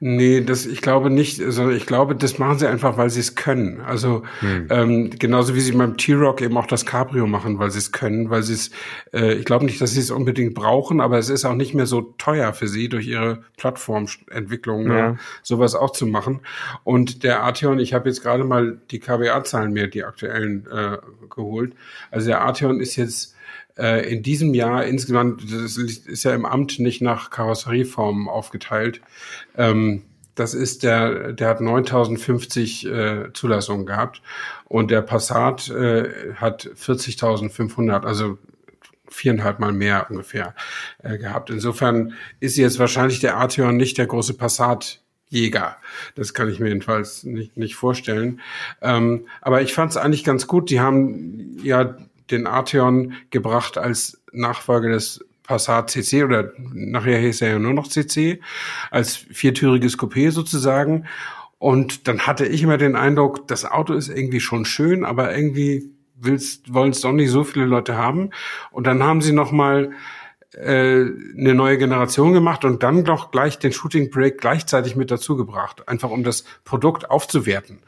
[0.04, 3.36] Nee, das, ich glaube nicht, sondern ich glaube, das machen sie einfach, weil sie es
[3.36, 3.82] können.
[3.82, 4.68] Also hm.
[4.72, 8.32] ähm, genauso wie sie beim T-Rock eben auch das Cabrio machen, weil sie es können,
[8.32, 8.72] weil sie es,
[9.14, 11.86] äh, ich glaube nicht, dass sie es unbedingt brauchen, aber es ist auch nicht mehr
[11.86, 15.16] so teuer für sie durch ihre Plattformentwicklung, ne, ja.
[15.44, 16.40] sowas auch zu machen.
[16.84, 20.98] Und der Arteon, ich habe jetzt gerade mal die KWA-Zahlen mehr, die aktuellen, äh,
[21.30, 21.74] geholt.
[22.10, 23.36] Also der Arteon ist jetzt
[23.78, 29.02] äh, in diesem Jahr insgesamt, das ist ja im Amt nicht nach Karosserieformen aufgeteilt,
[29.58, 30.04] ähm,
[30.36, 34.22] das ist der, der hat 9050 äh, Zulassungen gehabt
[34.66, 38.38] und der Passat äh, hat 40.500, also
[39.12, 40.56] viereinhalb Mal mehr ungefähr
[41.04, 41.50] äh, gehabt.
[41.50, 45.78] Insofern ist jetzt wahrscheinlich der Arteon nicht der große Passat-Jäger.
[46.16, 48.40] Das kann ich mir jedenfalls nicht, nicht vorstellen.
[48.82, 50.70] Ähm, aber ich fand es eigentlich ganz gut.
[50.70, 51.98] Die haben ja
[52.32, 57.88] den Arteon gebracht als Nachfolger des Passat CC oder nachher hieß er ja nur noch
[57.88, 58.40] CC,
[58.90, 61.06] als viertüriges Coupé sozusagen.
[61.58, 65.92] Und dann hatte ich immer den Eindruck, das Auto ist irgendwie schon schön, aber irgendwie
[66.16, 68.30] wollen es doch nicht so viele Leute haben.
[68.72, 69.92] Und dann haben sie noch mal
[70.54, 71.06] äh,
[71.38, 75.88] eine neue Generation gemacht und dann doch gleich den Shooting Break gleichzeitig mit dazu gebracht,
[75.88, 77.80] einfach um das Produkt aufzuwerten.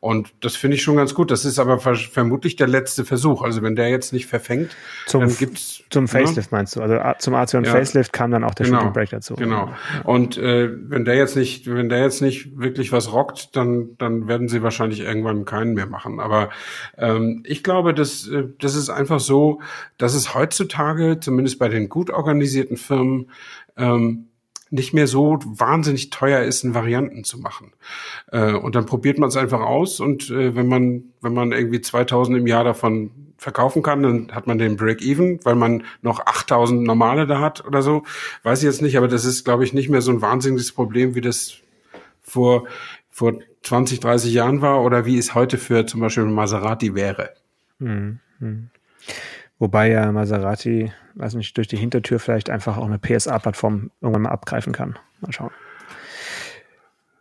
[0.00, 1.30] Und das finde ich schon ganz gut.
[1.30, 3.42] Das ist aber vermutlich der letzte Versuch.
[3.42, 6.08] Also wenn der jetzt nicht verfängt, zum, dann gibt's zum ne?
[6.08, 6.56] Facelift ja?
[6.56, 6.82] meinst du?
[6.82, 7.72] Also zum Arteon ja.
[7.72, 9.34] Facelift kam dann auch der genau, Shooting Break dazu.
[9.34, 9.70] Genau.
[10.04, 14.28] Und äh, wenn der jetzt nicht, wenn der jetzt nicht wirklich was rockt, dann dann
[14.28, 16.20] werden sie wahrscheinlich irgendwann keinen mehr machen.
[16.20, 16.50] Aber
[16.96, 19.60] ähm, ich glaube, dass äh, das ist einfach so,
[19.96, 23.30] dass es heutzutage zumindest bei den gut organisierten Firmen
[23.76, 24.27] ähm,
[24.70, 27.72] nicht mehr so wahnsinnig teuer ist, in Varianten zu machen.
[28.30, 31.80] Äh, und dann probiert man es einfach aus und äh, wenn man wenn man irgendwie
[31.80, 36.82] 2000 im Jahr davon verkaufen kann, dann hat man den Break-Even, weil man noch 8000
[36.82, 38.02] normale da hat oder so.
[38.42, 41.14] Weiß ich jetzt nicht, aber das ist, glaube ich, nicht mehr so ein wahnsinniges Problem,
[41.14, 41.58] wie das
[42.20, 42.66] vor,
[43.10, 47.30] vor 20, 30 Jahren war oder wie es heute für zum Beispiel Maserati wäre.
[47.78, 48.70] Hm, hm.
[49.58, 54.30] Wobei ja Maserati, weiß nicht, durch die Hintertür vielleicht einfach auch eine PSA-Plattform irgendwann mal
[54.30, 54.98] abgreifen kann.
[55.20, 55.50] Mal schauen.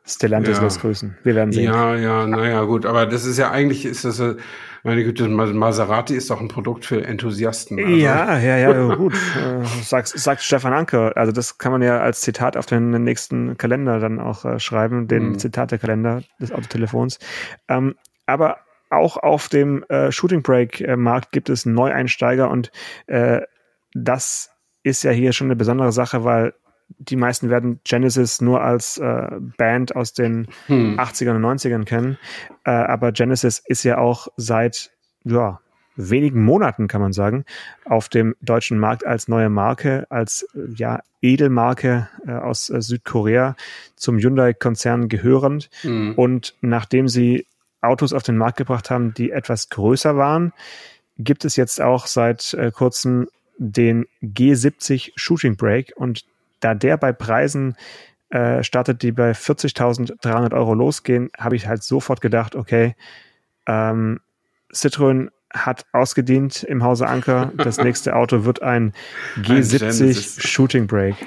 [0.06, 0.64] Stellantis ja.
[0.64, 1.18] lässt grüßen.
[1.24, 1.66] Wir werden sehen.
[1.66, 2.86] Ja, ja, naja, gut.
[2.86, 4.36] Aber das ist ja eigentlich, ist das, äh,
[4.84, 7.78] meine Güte, Maserati ist doch ein Produkt für Enthusiasten.
[7.78, 7.92] Also.
[7.92, 9.14] Ja, ja, ja, gut.
[9.14, 11.12] Äh, sagt, sagt Stefan Anker.
[11.18, 15.10] Also das kann man ja als Zitat auf den nächsten Kalender dann auch äh, schreiben,
[15.10, 15.40] den mhm.
[15.40, 17.20] Zitatekalender des Autotelefons.
[17.68, 17.96] Ähm,
[18.28, 22.72] aber auch auf dem äh, Shooting Break äh, Markt gibt es Neueinsteiger und
[23.08, 23.42] äh,
[23.94, 24.52] das
[24.84, 26.54] ist ja hier schon eine besondere Sache, weil
[27.00, 30.98] die meisten werden Genesis nur als äh, Band aus den hm.
[30.98, 32.18] 80ern und 90ern kennen.
[32.64, 34.92] Äh, aber Genesis ist ja auch seit
[35.26, 35.60] ja,
[35.98, 37.44] wenigen Monaten, kann man sagen,
[37.84, 43.56] auf dem deutschen Markt als neue Marke, als ja, Edelmarke äh, aus äh, Südkorea
[43.96, 45.70] zum Hyundai-Konzern gehörend.
[45.82, 46.14] Hm.
[46.16, 47.48] Und nachdem sie
[47.82, 50.54] Autos auf den Markt gebracht haben, die etwas größer waren,
[51.18, 55.94] gibt es jetzt auch seit äh, kurzem den G70 Shooting Brake.
[55.96, 56.26] Und
[56.60, 57.76] da der bei Preisen
[58.30, 62.96] äh, startet, die bei 40.300 Euro losgehen, habe ich halt sofort gedacht, okay,
[63.68, 64.20] ähm,
[64.74, 65.30] Citroën
[65.66, 67.52] hat ausgedient im Hause Anker.
[67.58, 68.94] Das nächste Auto wird ein
[69.42, 71.18] G70 Shooting Brake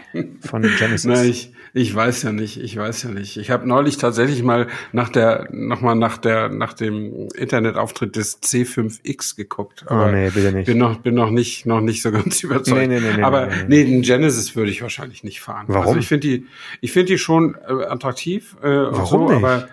[0.41, 1.05] von Genesis.
[1.05, 3.37] Na, ich, ich weiß ja nicht, ich weiß ja nicht.
[3.37, 9.37] Ich habe neulich tatsächlich mal nach der, nochmal nach der, nach dem Internetauftritt des C5X
[9.37, 9.85] geguckt.
[9.87, 10.67] Aber oh nee, bitte nicht.
[10.67, 12.77] Bin noch, bin noch nicht, noch nicht so ganz überzeugt.
[12.77, 13.85] Nee, nee, nee, nee, aber nee, nee, nee.
[13.85, 15.67] den Genesis würde ich wahrscheinlich nicht fahren.
[15.69, 15.89] Warum?
[15.89, 16.47] Also ich finde die,
[16.81, 18.57] ich finde die schon äh, attraktiv.
[18.63, 19.45] Äh, Warum so, nicht?
[19.45, 19.69] Aber,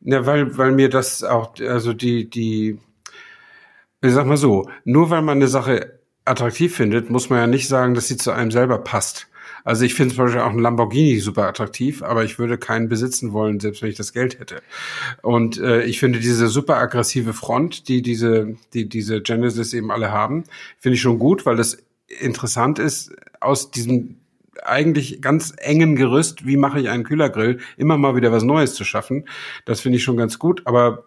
[0.00, 2.78] ja, weil, weil mir das auch, also die, die,
[4.04, 7.68] ich sag mal so, nur weil man eine Sache attraktiv findet, muss man ja nicht
[7.68, 9.28] sagen, dass sie zu einem selber passt.
[9.64, 13.32] Also ich finde zum Beispiel auch ein Lamborghini super attraktiv, aber ich würde keinen besitzen
[13.32, 14.60] wollen, selbst wenn ich das Geld hätte.
[15.22, 20.12] Und äh, ich finde diese super aggressive Front, die diese, die diese Genesis eben alle
[20.12, 20.44] haben,
[20.78, 21.78] finde ich schon gut, weil das
[22.20, 24.16] interessant ist, aus diesem
[24.62, 28.84] eigentlich ganz engen Gerüst, wie mache ich einen Kühlergrill, immer mal wieder was Neues zu
[28.84, 29.26] schaffen.
[29.64, 31.04] Das finde ich schon ganz gut, aber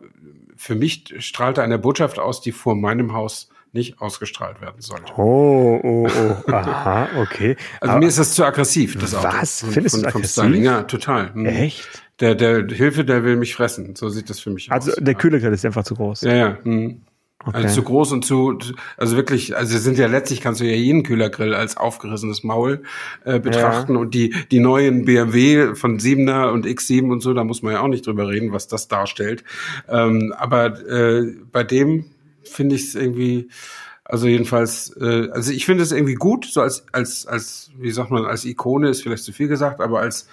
[0.57, 5.13] für mich strahlte eine Botschaft aus, die vor meinem Haus nicht ausgestrahlt werden sollte.
[5.17, 7.55] Oh, oh, oh, aha, okay.
[7.79, 9.27] Also Aber mir ist das zu aggressiv, das Auto.
[9.27, 9.61] Was?
[9.61, 10.31] Von, Findest du aggressiv?
[10.31, 10.63] Styling.
[10.63, 11.33] Ja, total.
[11.33, 11.45] Hm.
[11.45, 11.87] Echt?
[12.19, 13.95] Der, der Hilfe, der will mich fressen.
[13.95, 14.95] So sieht das für mich also aus.
[14.95, 15.15] Also der.
[15.15, 16.21] Kühlegrill ist einfach zu groß.
[16.21, 16.57] Ja, ja.
[16.63, 17.01] Hm.
[17.47, 17.63] Okay.
[17.63, 18.59] Also zu groß und zu,
[18.97, 22.83] also wirklich, also sind ja letztlich kannst du ja jeden Kühlergrill als aufgerissenes Maul
[23.23, 23.99] äh, betrachten ja.
[23.99, 27.79] und die die neuen BMW von 7er und X7 und so, da muss man ja
[27.79, 29.45] auch nicht drüber reden, was das darstellt.
[29.87, 32.05] Ähm, aber äh, bei dem
[32.43, 33.47] finde ich es irgendwie,
[34.03, 38.11] also jedenfalls, äh, also ich finde es irgendwie gut, so als, als, als, wie sagt
[38.11, 40.27] man, als Ikone ist vielleicht zu viel gesagt, aber als,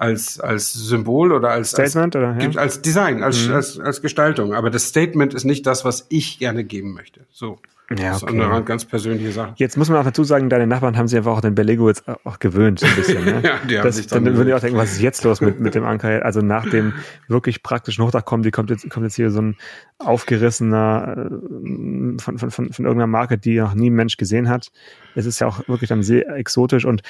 [0.00, 2.58] als, als Symbol oder als, Statement als, oder, ja?
[2.58, 3.54] als Design, als, mhm.
[3.54, 4.54] als, als Gestaltung.
[4.54, 7.26] Aber das Statement ist nicht das, was ich gerne geben möchte.
[7.30, 7.58] So.
[7.90, 8.04] Ja, okay.
[8.06, 9.52] Das ist eine ganz persönliche Sache.
[9.56, 12.04] Jetzt muss man auch dazu sagen, deine Nachbarn haben sich einfach auch den Berlego jetzt
[12.24, 13.24] auch gewöhnt, ein bisschen.
[13.24, 13.40] Ne?
[13.44, 15.40] ja, die haben das, sich dann, dann würden die auch denken, was ist jetzt los
[15.40, 16.24] mit, mit dem Anker?
[16.24, 16.94] Also nach dem
[17.26, 19.56] wirklich praktischen Hochdach kommt, die kommt jetzt, kommt jetzt hier so ein
[19.98, 24.70] aufgerissener äh, von, von, von, von irgendeiner Marke, die noch nie ein Mensch gesehen hat.
[25.16, 27.02] Es ist ja auch wirklich dann sehr exotisch und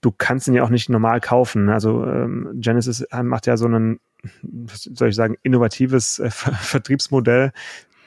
[0.00, 1.68] du kannst ihn ja auch nicht normal kaufen.
[1.68, 4.00] Also ähm, Genesis macht ja so ein,
[4.42, 7.52] soll ich sagen, innovatives äh, Vertriebsmodell,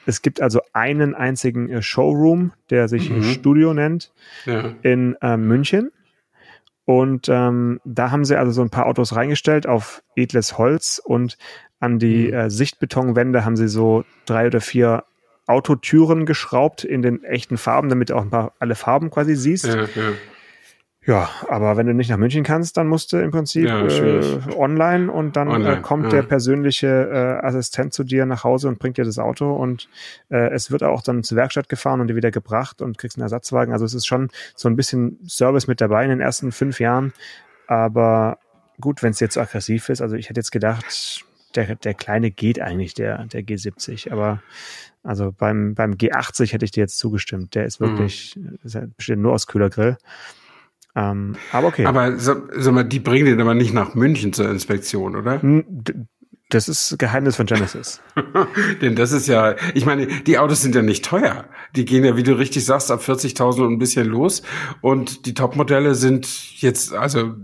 [0.06, 3.22] es gibt also einen einzigen äh, Showroom, der sich mhm.
[3.22, 4.12] Studio nennt,
[4.44, 4.74] ja.
[4.82, 5.90] in äh, München.
[6.84, 11.38] Und ähm, da haben sie also so ein paar Autos reingestellt auf edles Holz und
[11.80, 12.34] an die mhm.
[12.34, 15.04] äh, Sichtbetonwände haben sie so drei oder vier
[15.46, 19.66] Autotüren geschraubt in den echten Farben, damit du auch ein paar alle Farben quasi siehst.
[19.66, 20.12] Ja, ja.
[21.06, 24.40] Ja, aber wenn du nicht nach München kannst, dann musst du im Prinzip ja, äh,
[24.56, 26.10] online und dann äh, online, äh, kommt ja.
[26.10, 26.86] der persönliche
[27.42, 29.88] äh, Assistent zu dir nach Hause und bringt dir das Auto und
[30.30, 33.22] äh, es wird auch dann zur Werkstatt gefahren und dir wieder gebracht und kriegst einen
[33.22, 33.72] Ersatzwagen.
[33.72, 37.12] Also es ist schon so ein bisschen Service mit dabei in den ersten fünf Jahren.
[37.66, 38.38] Aber
[38.80, 42.30] gut, wenn es jetzt so aggressiv ist, also ich hätte jetzt gedacht, der, der kleine
[42.30, 44.42] geht eigentlich, der, der G70, aber
[45.02, 47.54] also beim, beim G80 hätte ich dir jetzt zugestimmt.
[47.54, 47.86] Der ist mhm.
[47.86, 48.58] wirklich, mhm.
[48.64, 49.98] ja, besteht nur aus Kühlergrill.
[50.96, 51.86] Ähm, aber okay.
[51.86, 55.40] Aber sag, mal, die bringen den aber nicht nach München zur Inspektion, oder?
[56.50, 58.00] Das ist Geheimnis von Genesis.
[58.80, 61.46] Denn das ist ja, ich meine, die Autos sind ja nicht teuer.
[61.74, 64.42] Die gehen ja, wie du richtig sagst, ab 40.000 und ein bisschen los.
[64.80, 67.34] Und die Topmodelle sind jetzt, also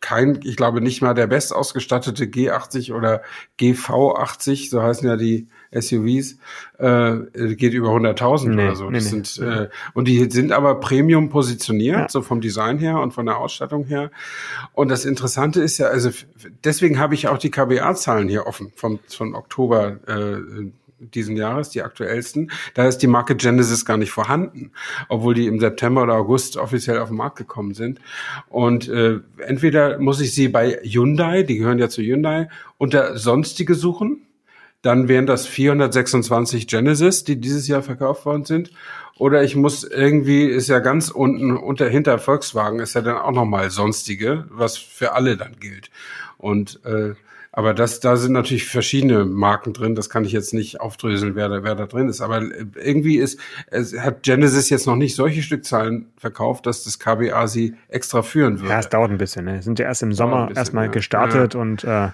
[0.00, 3.22] kein, ich glaube nicht mal der best ausgestattete G80 oder
[3.58, 6.38] GV80, so heißen ja die SUVs,
[6.78, 8.90] äh, geht über 100.000 nee, oder so.
[8.90, 9.46] Das nee, sind, nee.
[9.46, 12.08] Äh, und die sind aber Premium positioniert, ja.
[12.08, 14.10] so vom Design her und von der Ausstattung her.
[14.72, 16.10] Und das Interessante ist ja, also
[16.64, 20.70] deswegen habe ich auch die KBA-Zahlen hier offen vom, von Oktober äh,
[21.14, 24.72] diesen Jahres, die aktuellsten, da ist die Marke Genesis gar nicht vorhanden,
[25.08, 28.00] obwohl die im September oder August offiziell auf den Markt gekommen sind.
[28.48, 33.74] Und äh, entweder muss ich sie bei Hyundai, die gehören ja zu Hyundai, unter sonstige
[33.74, 34.22] suchen,
[34.82, 38.72] dann wären das 426 Genesis, die dieses Jahr verkauft worden sind.
[39.18, 43.32] Oder ich muss irgendwie, ist ja ganz unten unter hinter Volkswagen, ist ja dann auch
[43.32, 45.90] nochmal sonstige, was für alle dann gilt.
[46.38, 47.14] Und äh,
[47.54, 49.94] aber das, da sind natürlich verschiedene Marken drin.
[49.94, 52.22] Das kann ich jetzt nicht aufdröseln, wer da, wer da drin ist.
[52.22, 52.40] Aber
[52.82, 57.74] irgendwie ist, es hat Genesis jetzt noch nicht solche Stückzahlen verkauft, dass das KBA sie
[57.88, 58.70] extra führen würde.
[58.70, 59.44] Ja, es dauert ein bisschen.
[59.44, 59.62] Ne?
[59.62, 60.92] Sind ja erst im Sommer erstmal ja.
[60.92, 61.60] gestartet ja.
[61.60, 62.08] und äh,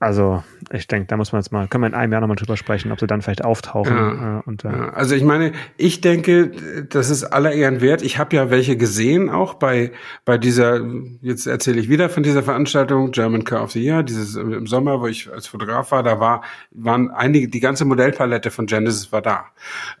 [0.00, 2.56] also ich denke, da muss man jetzt mal, können wir in einem Jahr nochmal drüber
[2.56, 3.94] sprechen, ob sie dann vielleicht auftauchen.
[3.94, 4.88] Ja, äh, und, äh, ja.
[4.90, 6.52] Also ich meine, ich denke,
[6.88, 8.00] das ist aller Ehren wert.
[8.00, 9.92] Ich habe ja welche gesehen, auch bei
[10.24, 10.80] bei dieser,
[11.20, 15.02] jetzt erzähle ich wieder von dieser Veranstaltung, German Car of the Year, dieses im Sommer,
[15.02, 19.20] wo ich als Fotograf war, da war, waren einige, die ganze Modellpalette von Genesis war
[19.20, 19.48] da.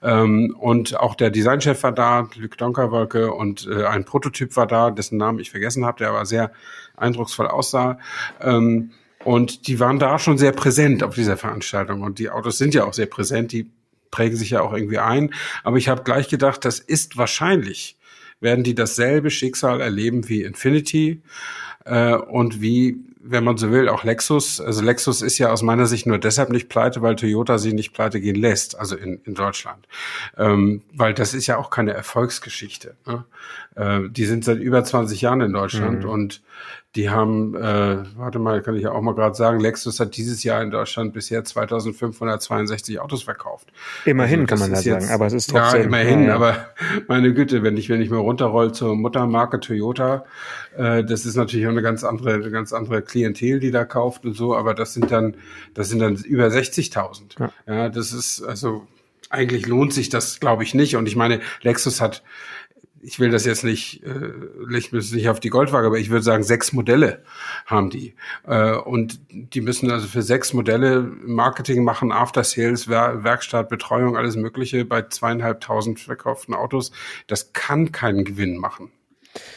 [0.02, 4.90] Ähm, und auch der Designchef war da, Luc Donkerwolke, und äh, ein Prototyp war da,
[4.90, 6.52] dessen Namen ich vergessen habe, der aber sehr
[6.96, 7.98] eindrucksvoll aussah.
[8.40, 8.92] Ähm,
[9.24, 12.02] und die waren da schon sehr präsent auf dieser Veranstaltung.
[12.02, 13.70] Und die Autos sind ja auch sehr präsent, die
[14.10, 15.34] prägen sich ja auch irgendwie ein.
[15.62, 17.98] Aber ich habe gleich gedacht, das ist wahrscheinlich,
[18.40, 21.22] werden die dasselbe Schicksal erleben wie Infinity
[21.84, 24.60] äh, und wie, wenn man so will, auch Lexus.
[24.60, 27.92] Also Lexus ist ja aus meiner Sicht nur deshalb nicht pleite, weil Toyota sie nicht
[27.92, 29.86] pleite gehen lässt, also in, in Deutschland.
[30.38, 32.96] Ähm, weil das ist ja auch keine Erfolgsgeschichte.
[33.06, 33.24] Ne?
[33.76, 36.10] Äh, die sind seit über 20 Jahren in Deutschland mhm.
[36.10, 36.42] und
[36.96, 40.42] die haben, äh, warte mal, kann ich ja auch mal gerade sagen, Lexus hat dieses
[40.42, 43.68] Jahr in Deutschland bisher 2562 Autos verkauft.
[44.04, 45.82] Immerhin also, kann man ja sagen, aber es ist trotzdem.
[45.82, 46.34] Ja, immerhin, ja.
[46.34, 46.66] aber
[47.06, 50.24] meine Güte, wenn ich, wenn ich mal runterroll zur Muttermarke Toyota,
[50.76, 54.24] äh, das ist natürlich auch eine ganz andere, eine ganz andere Klientel, die da kauft
[54.24, 55.36] und so, aber das sind dann,
[55.74, 57.38] das sind dann über 60.000.
[57.38, 57.52] Ja.
[57.66, 58.86] ja, das ist, also,
[59.28, 60.96] eigentlich lohnt sich das, glaube ich, nicht.
[60.96, 62.22] Und ich meine, Lexus hat
[63.02, 64.32] ich will das jetzt nicht, äh,
[64.76, 67.22] ich muss nicht auf die Goldwaage, aber ich würde sagen, sechs Modelle
[67.66, 68.14] haben die.
[68.46, 74.16] Äh, und die müssen also für sechs Modelle Marketing machen, After Sales, Wer Werkstatt, Betreuung,
[74.16, 76.92] alles Mögliche bei zweieinhalbtausend verkauften Autos.
[77.26, 78.92] Das kann keinen Gewinn machen.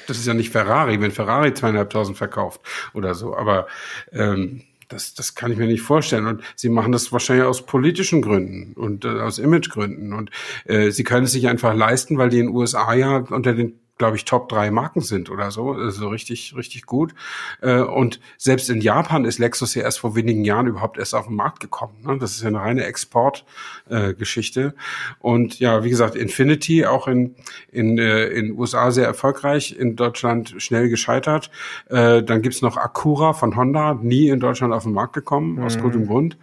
[0.07, 2.61] Das ist ja nicht Ferrari, wenn Ferrari zweieinhalbtausend verkauft
[2.93, 3.35] oder so.
[3.35, 3.67] Aber
[4.11, 6.27] ähm, das, das kann ich mir nicht vorstellen.
[6.27, 10.13] Und sie machen das wahrscheinlich aus politischen Gründen und äh, aus Imagegründen.
[10.13, 10.31] Und
[10.65, 13.79] äh, sie können es sich einfach leisten, weil die in den USA ja unter den
[14.03, 15.71] glaube ich, Top 3 Marken sind oder so.
[15.71, 17.15] Also richtig, richtig gut.
[17.61, 21.27] Äh, und selbst in Japan ist Lexus ja erst vor wenigen Jahren überhaupt erst auf
[21.27, 21.95] den Markt gekommen.
[22.05, 22.17] Ne?
[22.17, 24.61] Das ist ja eine reine Exportgeschichte.
[24.61, 24.71] Äh,
[25.19, 27.35] und ja, wie gesagt, Infinity auch in
[27.71, 31.49] in äh, in USA sehr erfolgreich, in Deutschland schnell gescheitert.
[31.89, 35.63] Äh, dann gibt's noch Acura von Honda, nie in Deutschland auf den Markt gekommen, mhm.
[35.63, 36.37] aus gutem Grund.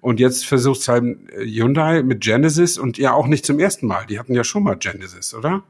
[0.00, 1.04] Und jetzt versucht halt
[1.36, 4.06] Hyundai mit Genesis und ja auch nicht zum ersten Mal.
[4.06, 5.62] Die hatten ja schon mal Genesis, oder?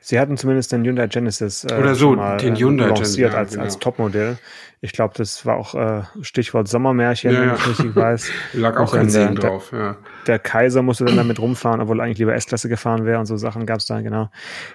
[0.00, 3.38] Sie hatten zumindest den Hyundai Genesis äh, Oder so, mal, den Hyundai äh, lanciert ja,
[3.38, 3.64] als, genau.
[3.64, 4.38] als Topmodell.
[4.82, 8.30] Ich glaube, das war auch äh, Stichwort Sommermärchen, ja, wenn ich richtig weiß.
[8.52, 9.96] Lag auch kein Segen drauf, ja.
[10.26, 13.64] Der Kaiser musste dann damit rumfahren, obwohl eigentlich lieber S-Klasse gefahren wäre und so Sachen
[13.64, 14.30] gab es da, genau.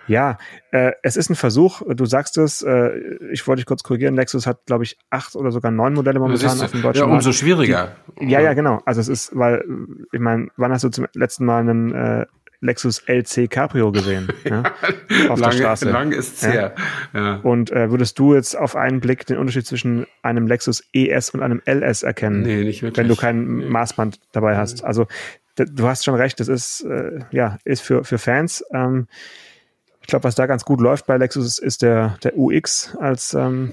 [0.07, 0.39] Ja,
[0.71, 2.89] äh, es ist ein Versuch, du sagst es, äh,
[3.31, 6.59] ich wollte dich kurz korrigieren, Lexus hat, glaube ich, acht oder sogar neun Modelle momentan
[6.59, 7.95] auf dem deutschen Ja, umso schwieriger.
[8.19, 8.81] Die, ja, ja, genau.
[8.85, 9.63] Also es ist, weil,
[10.11, 12.25] ich meine, wann hast du zum letzten Mal einen äh,
[12.61, 14.31] Lexus LC Cabrio gesehen.
[14.43, 14.63] ja,
[15.29, 15.89] auf lange, der Straße.
[15.89, 16.71] Lang ist es ja.
[17.13, 17.35] ja.
[17.37, 21.41] Und äh, würdest du jetzt auf einen Blick den Unterschied zwischen einem Lexus ES und
[21.41, 22.43] einem LS erkennen?
[22.43, 22.97] Nee, nicht wirklich.
[22.97, 23.65] Wenn du kein nee.
[23.65, 24.83] Maßband dabei hast.
[24.83, 25.07] Also
[25.55, 28.63] du hast schon recht, das ist, äh, ja, ist für, für Fans.
[28.71, 29.07] Ähm,
[30.01, 33.33] ich glaube, was da ganz gut läuft bei Lexus ist, ist der, der UX als,
[33.33, 33.71] ähm,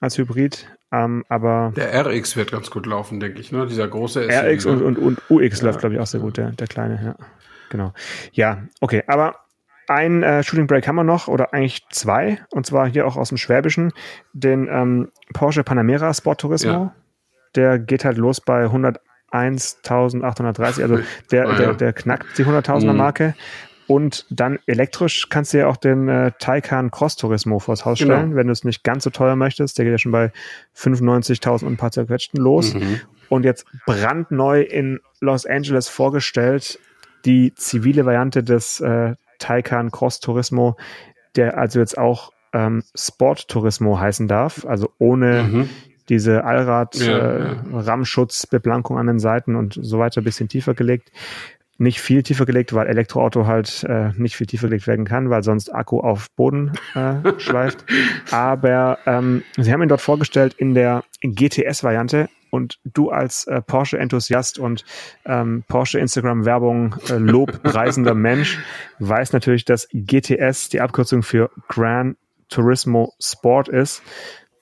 [0.00, 0.66] als Hybrid.
[0.90, 3.66] Ähm, aber der RX wird ganz gut laufen, denke ich, ne?
[3.66, 4.42] Dieser große SUV.
[4.44, 5.66] RX und, und, und UX ja.
[5.66, 7.26] läuft, glaube ich, auch sehr gut, der, der kleine, ja
[7.74, 7.92] genau.
[8.32, 9.34] Ja, okay, aber
[9.88, 13.30] ein äh, Shooting Break haben wir noch, oder eigentlich zwei, und zwar hier auch aus
[13.30, 13.92] dem Schwäbischen,
[14.32, 16.70] den ähm, Porsche Panamera Sport Turismo.
[16.70, 16.94] Ja.
[17.56, 21.00] Der geht halt los bei 101.830, also
[21.32, 22.96] der, ah, der, der knackt die 100.000er mhm.
[22.96, 23.34] Marke.
[23.86, 28.14] Und dann elektrisch kannst du ja auch den äh, Taycan Cross Turismo vors Haus genau.
[28.14, 28.38] stellen, genau.
[28.38, 29.76] wenn du es nicht ganz so teuer möchtest.
[29.76, 30.32] Der geht ja schon bei
[30.76, 32.72] 95.000 und ein paar zerquetschten los.
[32.72, 33.02] Mhm.
[33.28, 36.78] Und jetzt brandneu in Los Angeles vorgestellt
[37.24, 40.76] die zivile Variante des äh, Taycan Cross Turismo,
[41.36, 45.68] der also jetzt auch ähm, Sport Turismo heißen darf, also ohne mhm.
[46.08, 51.10] diese Allrad-Rammschutz-Beplankung ja, äh, an den Seiten und so weiter, ein bisschen tiefer gelegt.
[51.76, 55.42] Nicht viel tiefer gelegt, weil Elektroauto halt äh, nicht viel tiefer gelegt werden kann, weil
[55.42, 57.84] sonst Akku auf Boden äh, schleift.
[58.30, 64.60] Aber ähm, sie haben ihn dort vorgestellt in der GTS-Variante und du als äh, Porsche-Enthusiast
[64.60, 64.84] und
[65.26, 68.60] ähm, Porsche-Instagram-Werbung äh, lobpreisender Mensch
[69.00, 72.16] weißt natürlich, dass GTS die Abkürzung für Gran
[72.48, 74.02] Turismo Sport ist.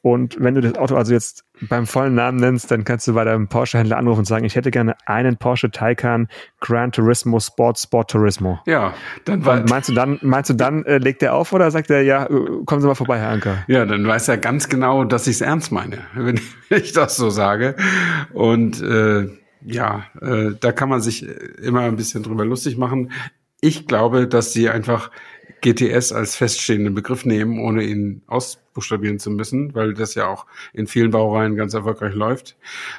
[0.01, 3.25] Und wenn du das Auto also jetzt beim vollen Namen nennst, dann kannst du bei
[3.25, 6.29] deinem Porsche-Händler anrufen und sagen, ich hätte gerne einen Porsche Taycan
[6.61, 8.61] Gran Turismo Sport Sport Turismo.
[8.67, 8.95] Ja,
[9.25, 9.65] dann war.
[9.69, 12.29] meinst du dann, meinst du dann, äh, legt er auf oder sagt er, ja, äh,
[12.67, 13.65] kommen Sie mal vorbei, Herr Anker?
[13.69, 17.31] Ja, dann weiß er ganz genau, dass ich es ernst meine, wenn ich das so
[17.31, 17.77] sage.
[18.33, 19.29] Und äh,
[19.65, 21.27] ja, äh, da kann man sich
[21.63, 23.13] immer ein bisschen drüber lustig machen.
[23.61, 25.11] Ich glaube, dass sie einfach
[25.63, 30.87] GTS als feststehenden Begriff nehmen, ohne ihn ausbuchstabieren zu müssen, weil das ja auch in
[30.87, 32.57] vielen Baureihen ganz erfolgreich läuft.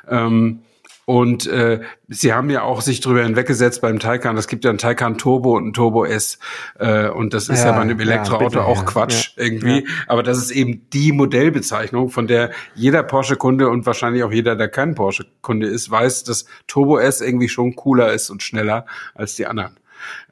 [0.08, 0.64] Ähm,
[1.06, 4.38] und äh, sie haben ja auch sich drüber hinweggesetzt beim Taycan.
[4.38, 6.40] Es gibt ja einen Taycan Turbo und einen Turbo S.
[6.80, 9.86] Äh, und das ist ja, ja bei einem Elektroauto ja, auch Quatsch ja, irgendwie.
[10.08, 14.70] Aber das ist eben die Modellbezeichnung, von der jeder Porsche-Kunde und wahrscheinlich auch jeder, der
[14.70, 19.46] kein Porsche-Kunde ist, weiß, dass Turbo S irgendwie schon cooler ist und schneller als die
[19.46, 19.78] anderen.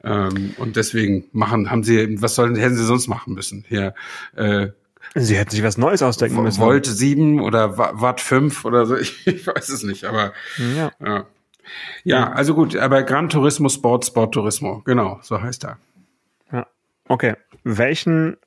[0.04, 3.66] Ähm, und deswegen machen, haben sie, was sollen, hätten sie sonst machen müssen?
[3.68, 3.94] Hier,
[4.36, 4.70] äh,
[5.16, 6.62] Sie hätten sich was Neues ausdenken müssen.
[6.62, 10.92] Volt 7 oder Watt 5 oder so, ich, ich weiß es nicht, aber ja.
[11.04, 11.26] ja.
[12.04, 15.78] Ja, also gut, aber Gran Turismo Sport, Sport Turismo, genau, so heißt er.
[16.52, 16.68] Ja,
[17.08, 17.36] okay.
[17.64, 18.38] Welchen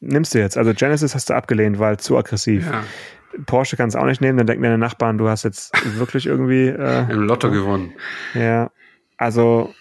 [0.00, 0.56] nimmst du jetzt?
[0.56, 2.66] Also Genesis hast du abgelehnt, weil zu aggressiv.
[2.66, 2.84] Ja.
[3.44, 6.68] Porsche kannst du auch nicht nehmen, dann denken deine Nachbarn, du hast jetzt wirklich irgendwie
[6.68, 7.92] äh, im Lotto gewonnen.
[8.34, 8.70] Ja,
[9.16, 9.74] also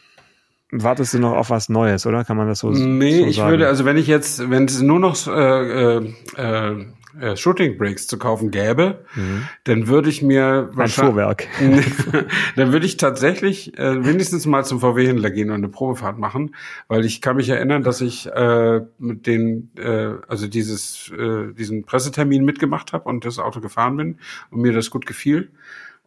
[0.71, 2.23] wartest du noch auf was Neues, oder?
[2.23, 4.99] Kann man das so, nee, so ich würde, also wenn ich jetzt, wenn es nur
[4.99, 6.85] noch äh, äh,
[7.19, 9.47] äh, Shooting Breaks zu kaufen gäbe, mhm.
[9.63, 11.47] dann würde ich mir wahrscheinlich,
[12.55, 16.55] dann würde ich tatsächlich äh, wenigstens mal zum VW-Händler gehen und eine Probefahrt machen,
[16.87, 21.83] weil ich kann mich erinnern, dass ich äh, mit den, äh, also dieses, äh, diesen
[21.85, 24.19] Pressetermin mitgemacht habe und das Auto gefahren bin
[24.51, 25.51] und mir das gut gefiel.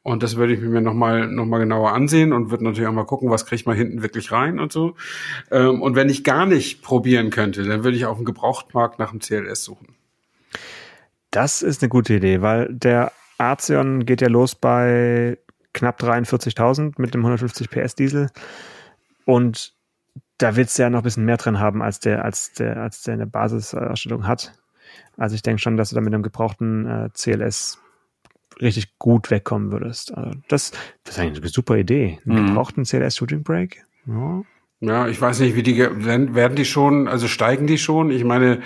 [0.03, 3.05] Und das würde ich mir nochmal noch mal genauer ansehen und würde natürlich auch mal
[3.05, 4.97] gucken, was kriegt man hinten wirklich rein und so.
[5.51, 9.11] Ähm, und wenn ich gar nicht probieren könnte, dann würde ich auf dem Gebrauchtmarkt nach
[9.11, 9.95] dem CLS suchen.
[11.31, 15.39] Das ist eine gute Idee, weil der Arceon geht ja los bei
[15.75, 18.31] knapp 43.000 mit dem 150 PS Diesel.
[19.27, 19.75] Und
[20.39, 23.03] da willst du ja noch ein bisschen mehr drin haben, als der, als der, als
[23.03, 24.55] der eine Basisausstellung hat.
[25.17, 27.79] Also ich denke schon, dass du da mit einem gebrauchten äh, CLS
[28.61, 30.17] richtig gut wegkommen würdest.
[30.17, 30.73] Also das,
[31.05, 32.19] das ist eigentlich eine super Idee.
[32.27, 32.47] Einen mhm.
[32.49, 33.85] gebrauchten CLS Shooting Break.
[34.07, 34.43] Ja.
[34.83, 38.11] Ja, ich weiß nicht, wie die werden die schon, also steigen die schon?
[38.11, 38.61] Ich meine,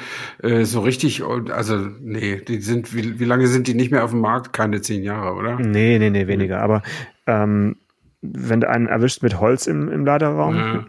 [0.44, 4.12] äh, so richtig, also nee, die sind, wie, wie lange sind die nicht mehr auf
[4.12, 4.52] dem Markt?
[4.52, 5.58] Keine zehn Jahre, oder?
[5.58, 6.60] Nee, nee, nee, weniger.
[6.60, 6.82] Aber
[7.26, 7.78] ähm,
[8.22, 10.86] wenn du einen erwischst mit Holz im, im Laderraum, ja.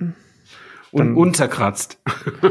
[0.96, 2.00] Und unzerkratzt.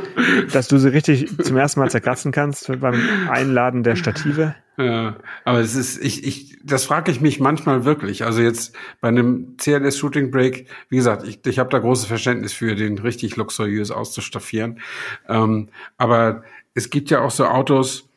[0.52, 4.54] dass du sie richtig zum ersten Mal zerkratzen kannst beim Einladen der Stative.
[4.76, 8.24] Ja, aber es ist, ich, ich, das frage ich mich manchmal wirklich.
[8.24, 12.52] Also jetzt bei einem CLS Shooting Break, wie gesagt, ich, ich habe da großes Verständnis
[12.52, 14.80] für, den richtig luxuriös auszustaffieren.
[15.28, 16.42] Ähm, aber
[16.74, 18.08] es gibt ja auch so Autos,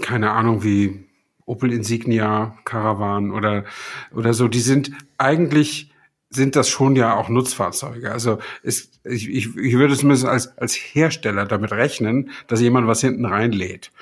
[0.00, 1.04] keine Ahnung, wie
[1.44, 3.64] Opel Insignia, Caravan oder,
[4.12, 5.92] oder so, die sind eigentlich
[6.30, 8.10] sind das schon ja auch Nutzfahrzeuge.
[8.10, 13.00] Also ist, ich, ich, ich würde zumindest als, als Hersteller damit rechnen, dass jemand was
[13.00, 13.92] hinten reinlädt.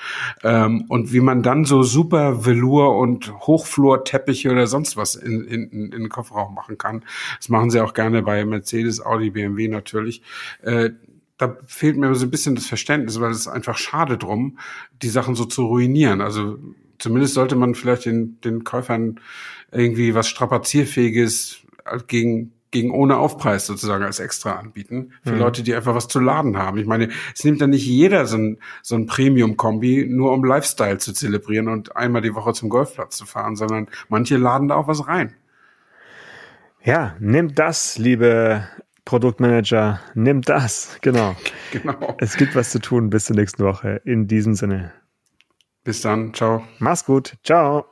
[0.42, 5.70] Ähm, und wie man dann so super Velour und Hochflorteppiche oder sonst was in, in,
[5.70, 7.04] in den Kofferraum machen kann,
[7.38, 10.22] das machen sie auch gerne bei Mercedes, Audi, BMW natürlich.
[10.62, 10.90] Äh,
[11.36, 14.58] da fehlt mir so ein bisschen das Verständnis, weil es ist einfach schade drum,
[15.02, 16.20] die Sachen so zu ruinieren.
[16.20, 16.58] Also
[16.98, 19.20] zumindest sollte man vielleicht den, den Käufern
[19.72, 21.63] irgendwie was strapazierfähiges
[22.06, 25.38] gegen gegen ohne Aufpreis sozusagen als extra anbieten für mhm.
[25.38, 26.76] Leute, die einfach was zu laden haben.
[26.76, 30.98] Ich meine, es nimmt ja nicht jeder so ein, so ein Premium-Kombi, nur um Lifestyle
[30.98, 34.88] zu zelebrieren und einmal die Woche zum Golfplatz zu fahren, sondern manche laden da auch
[34.88, 35.34] was rein.
[36.82, 38.68] Ja, nimmt das, liebe
[39.04, 41.36] Produktmanager, nimmt das, genau.
[41.70, 42.16] genau.
[42.18, 44.00] Es gibt was zu tun bis zur nächsten Woche.
[44.04, 44.92] In diesem Sinne.
[45.84, 46.64] Bis dann, ciao.
[46.80, 47.84] Mach's gut, ciao.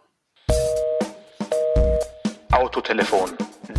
[2.51, 3.31] Autotelefon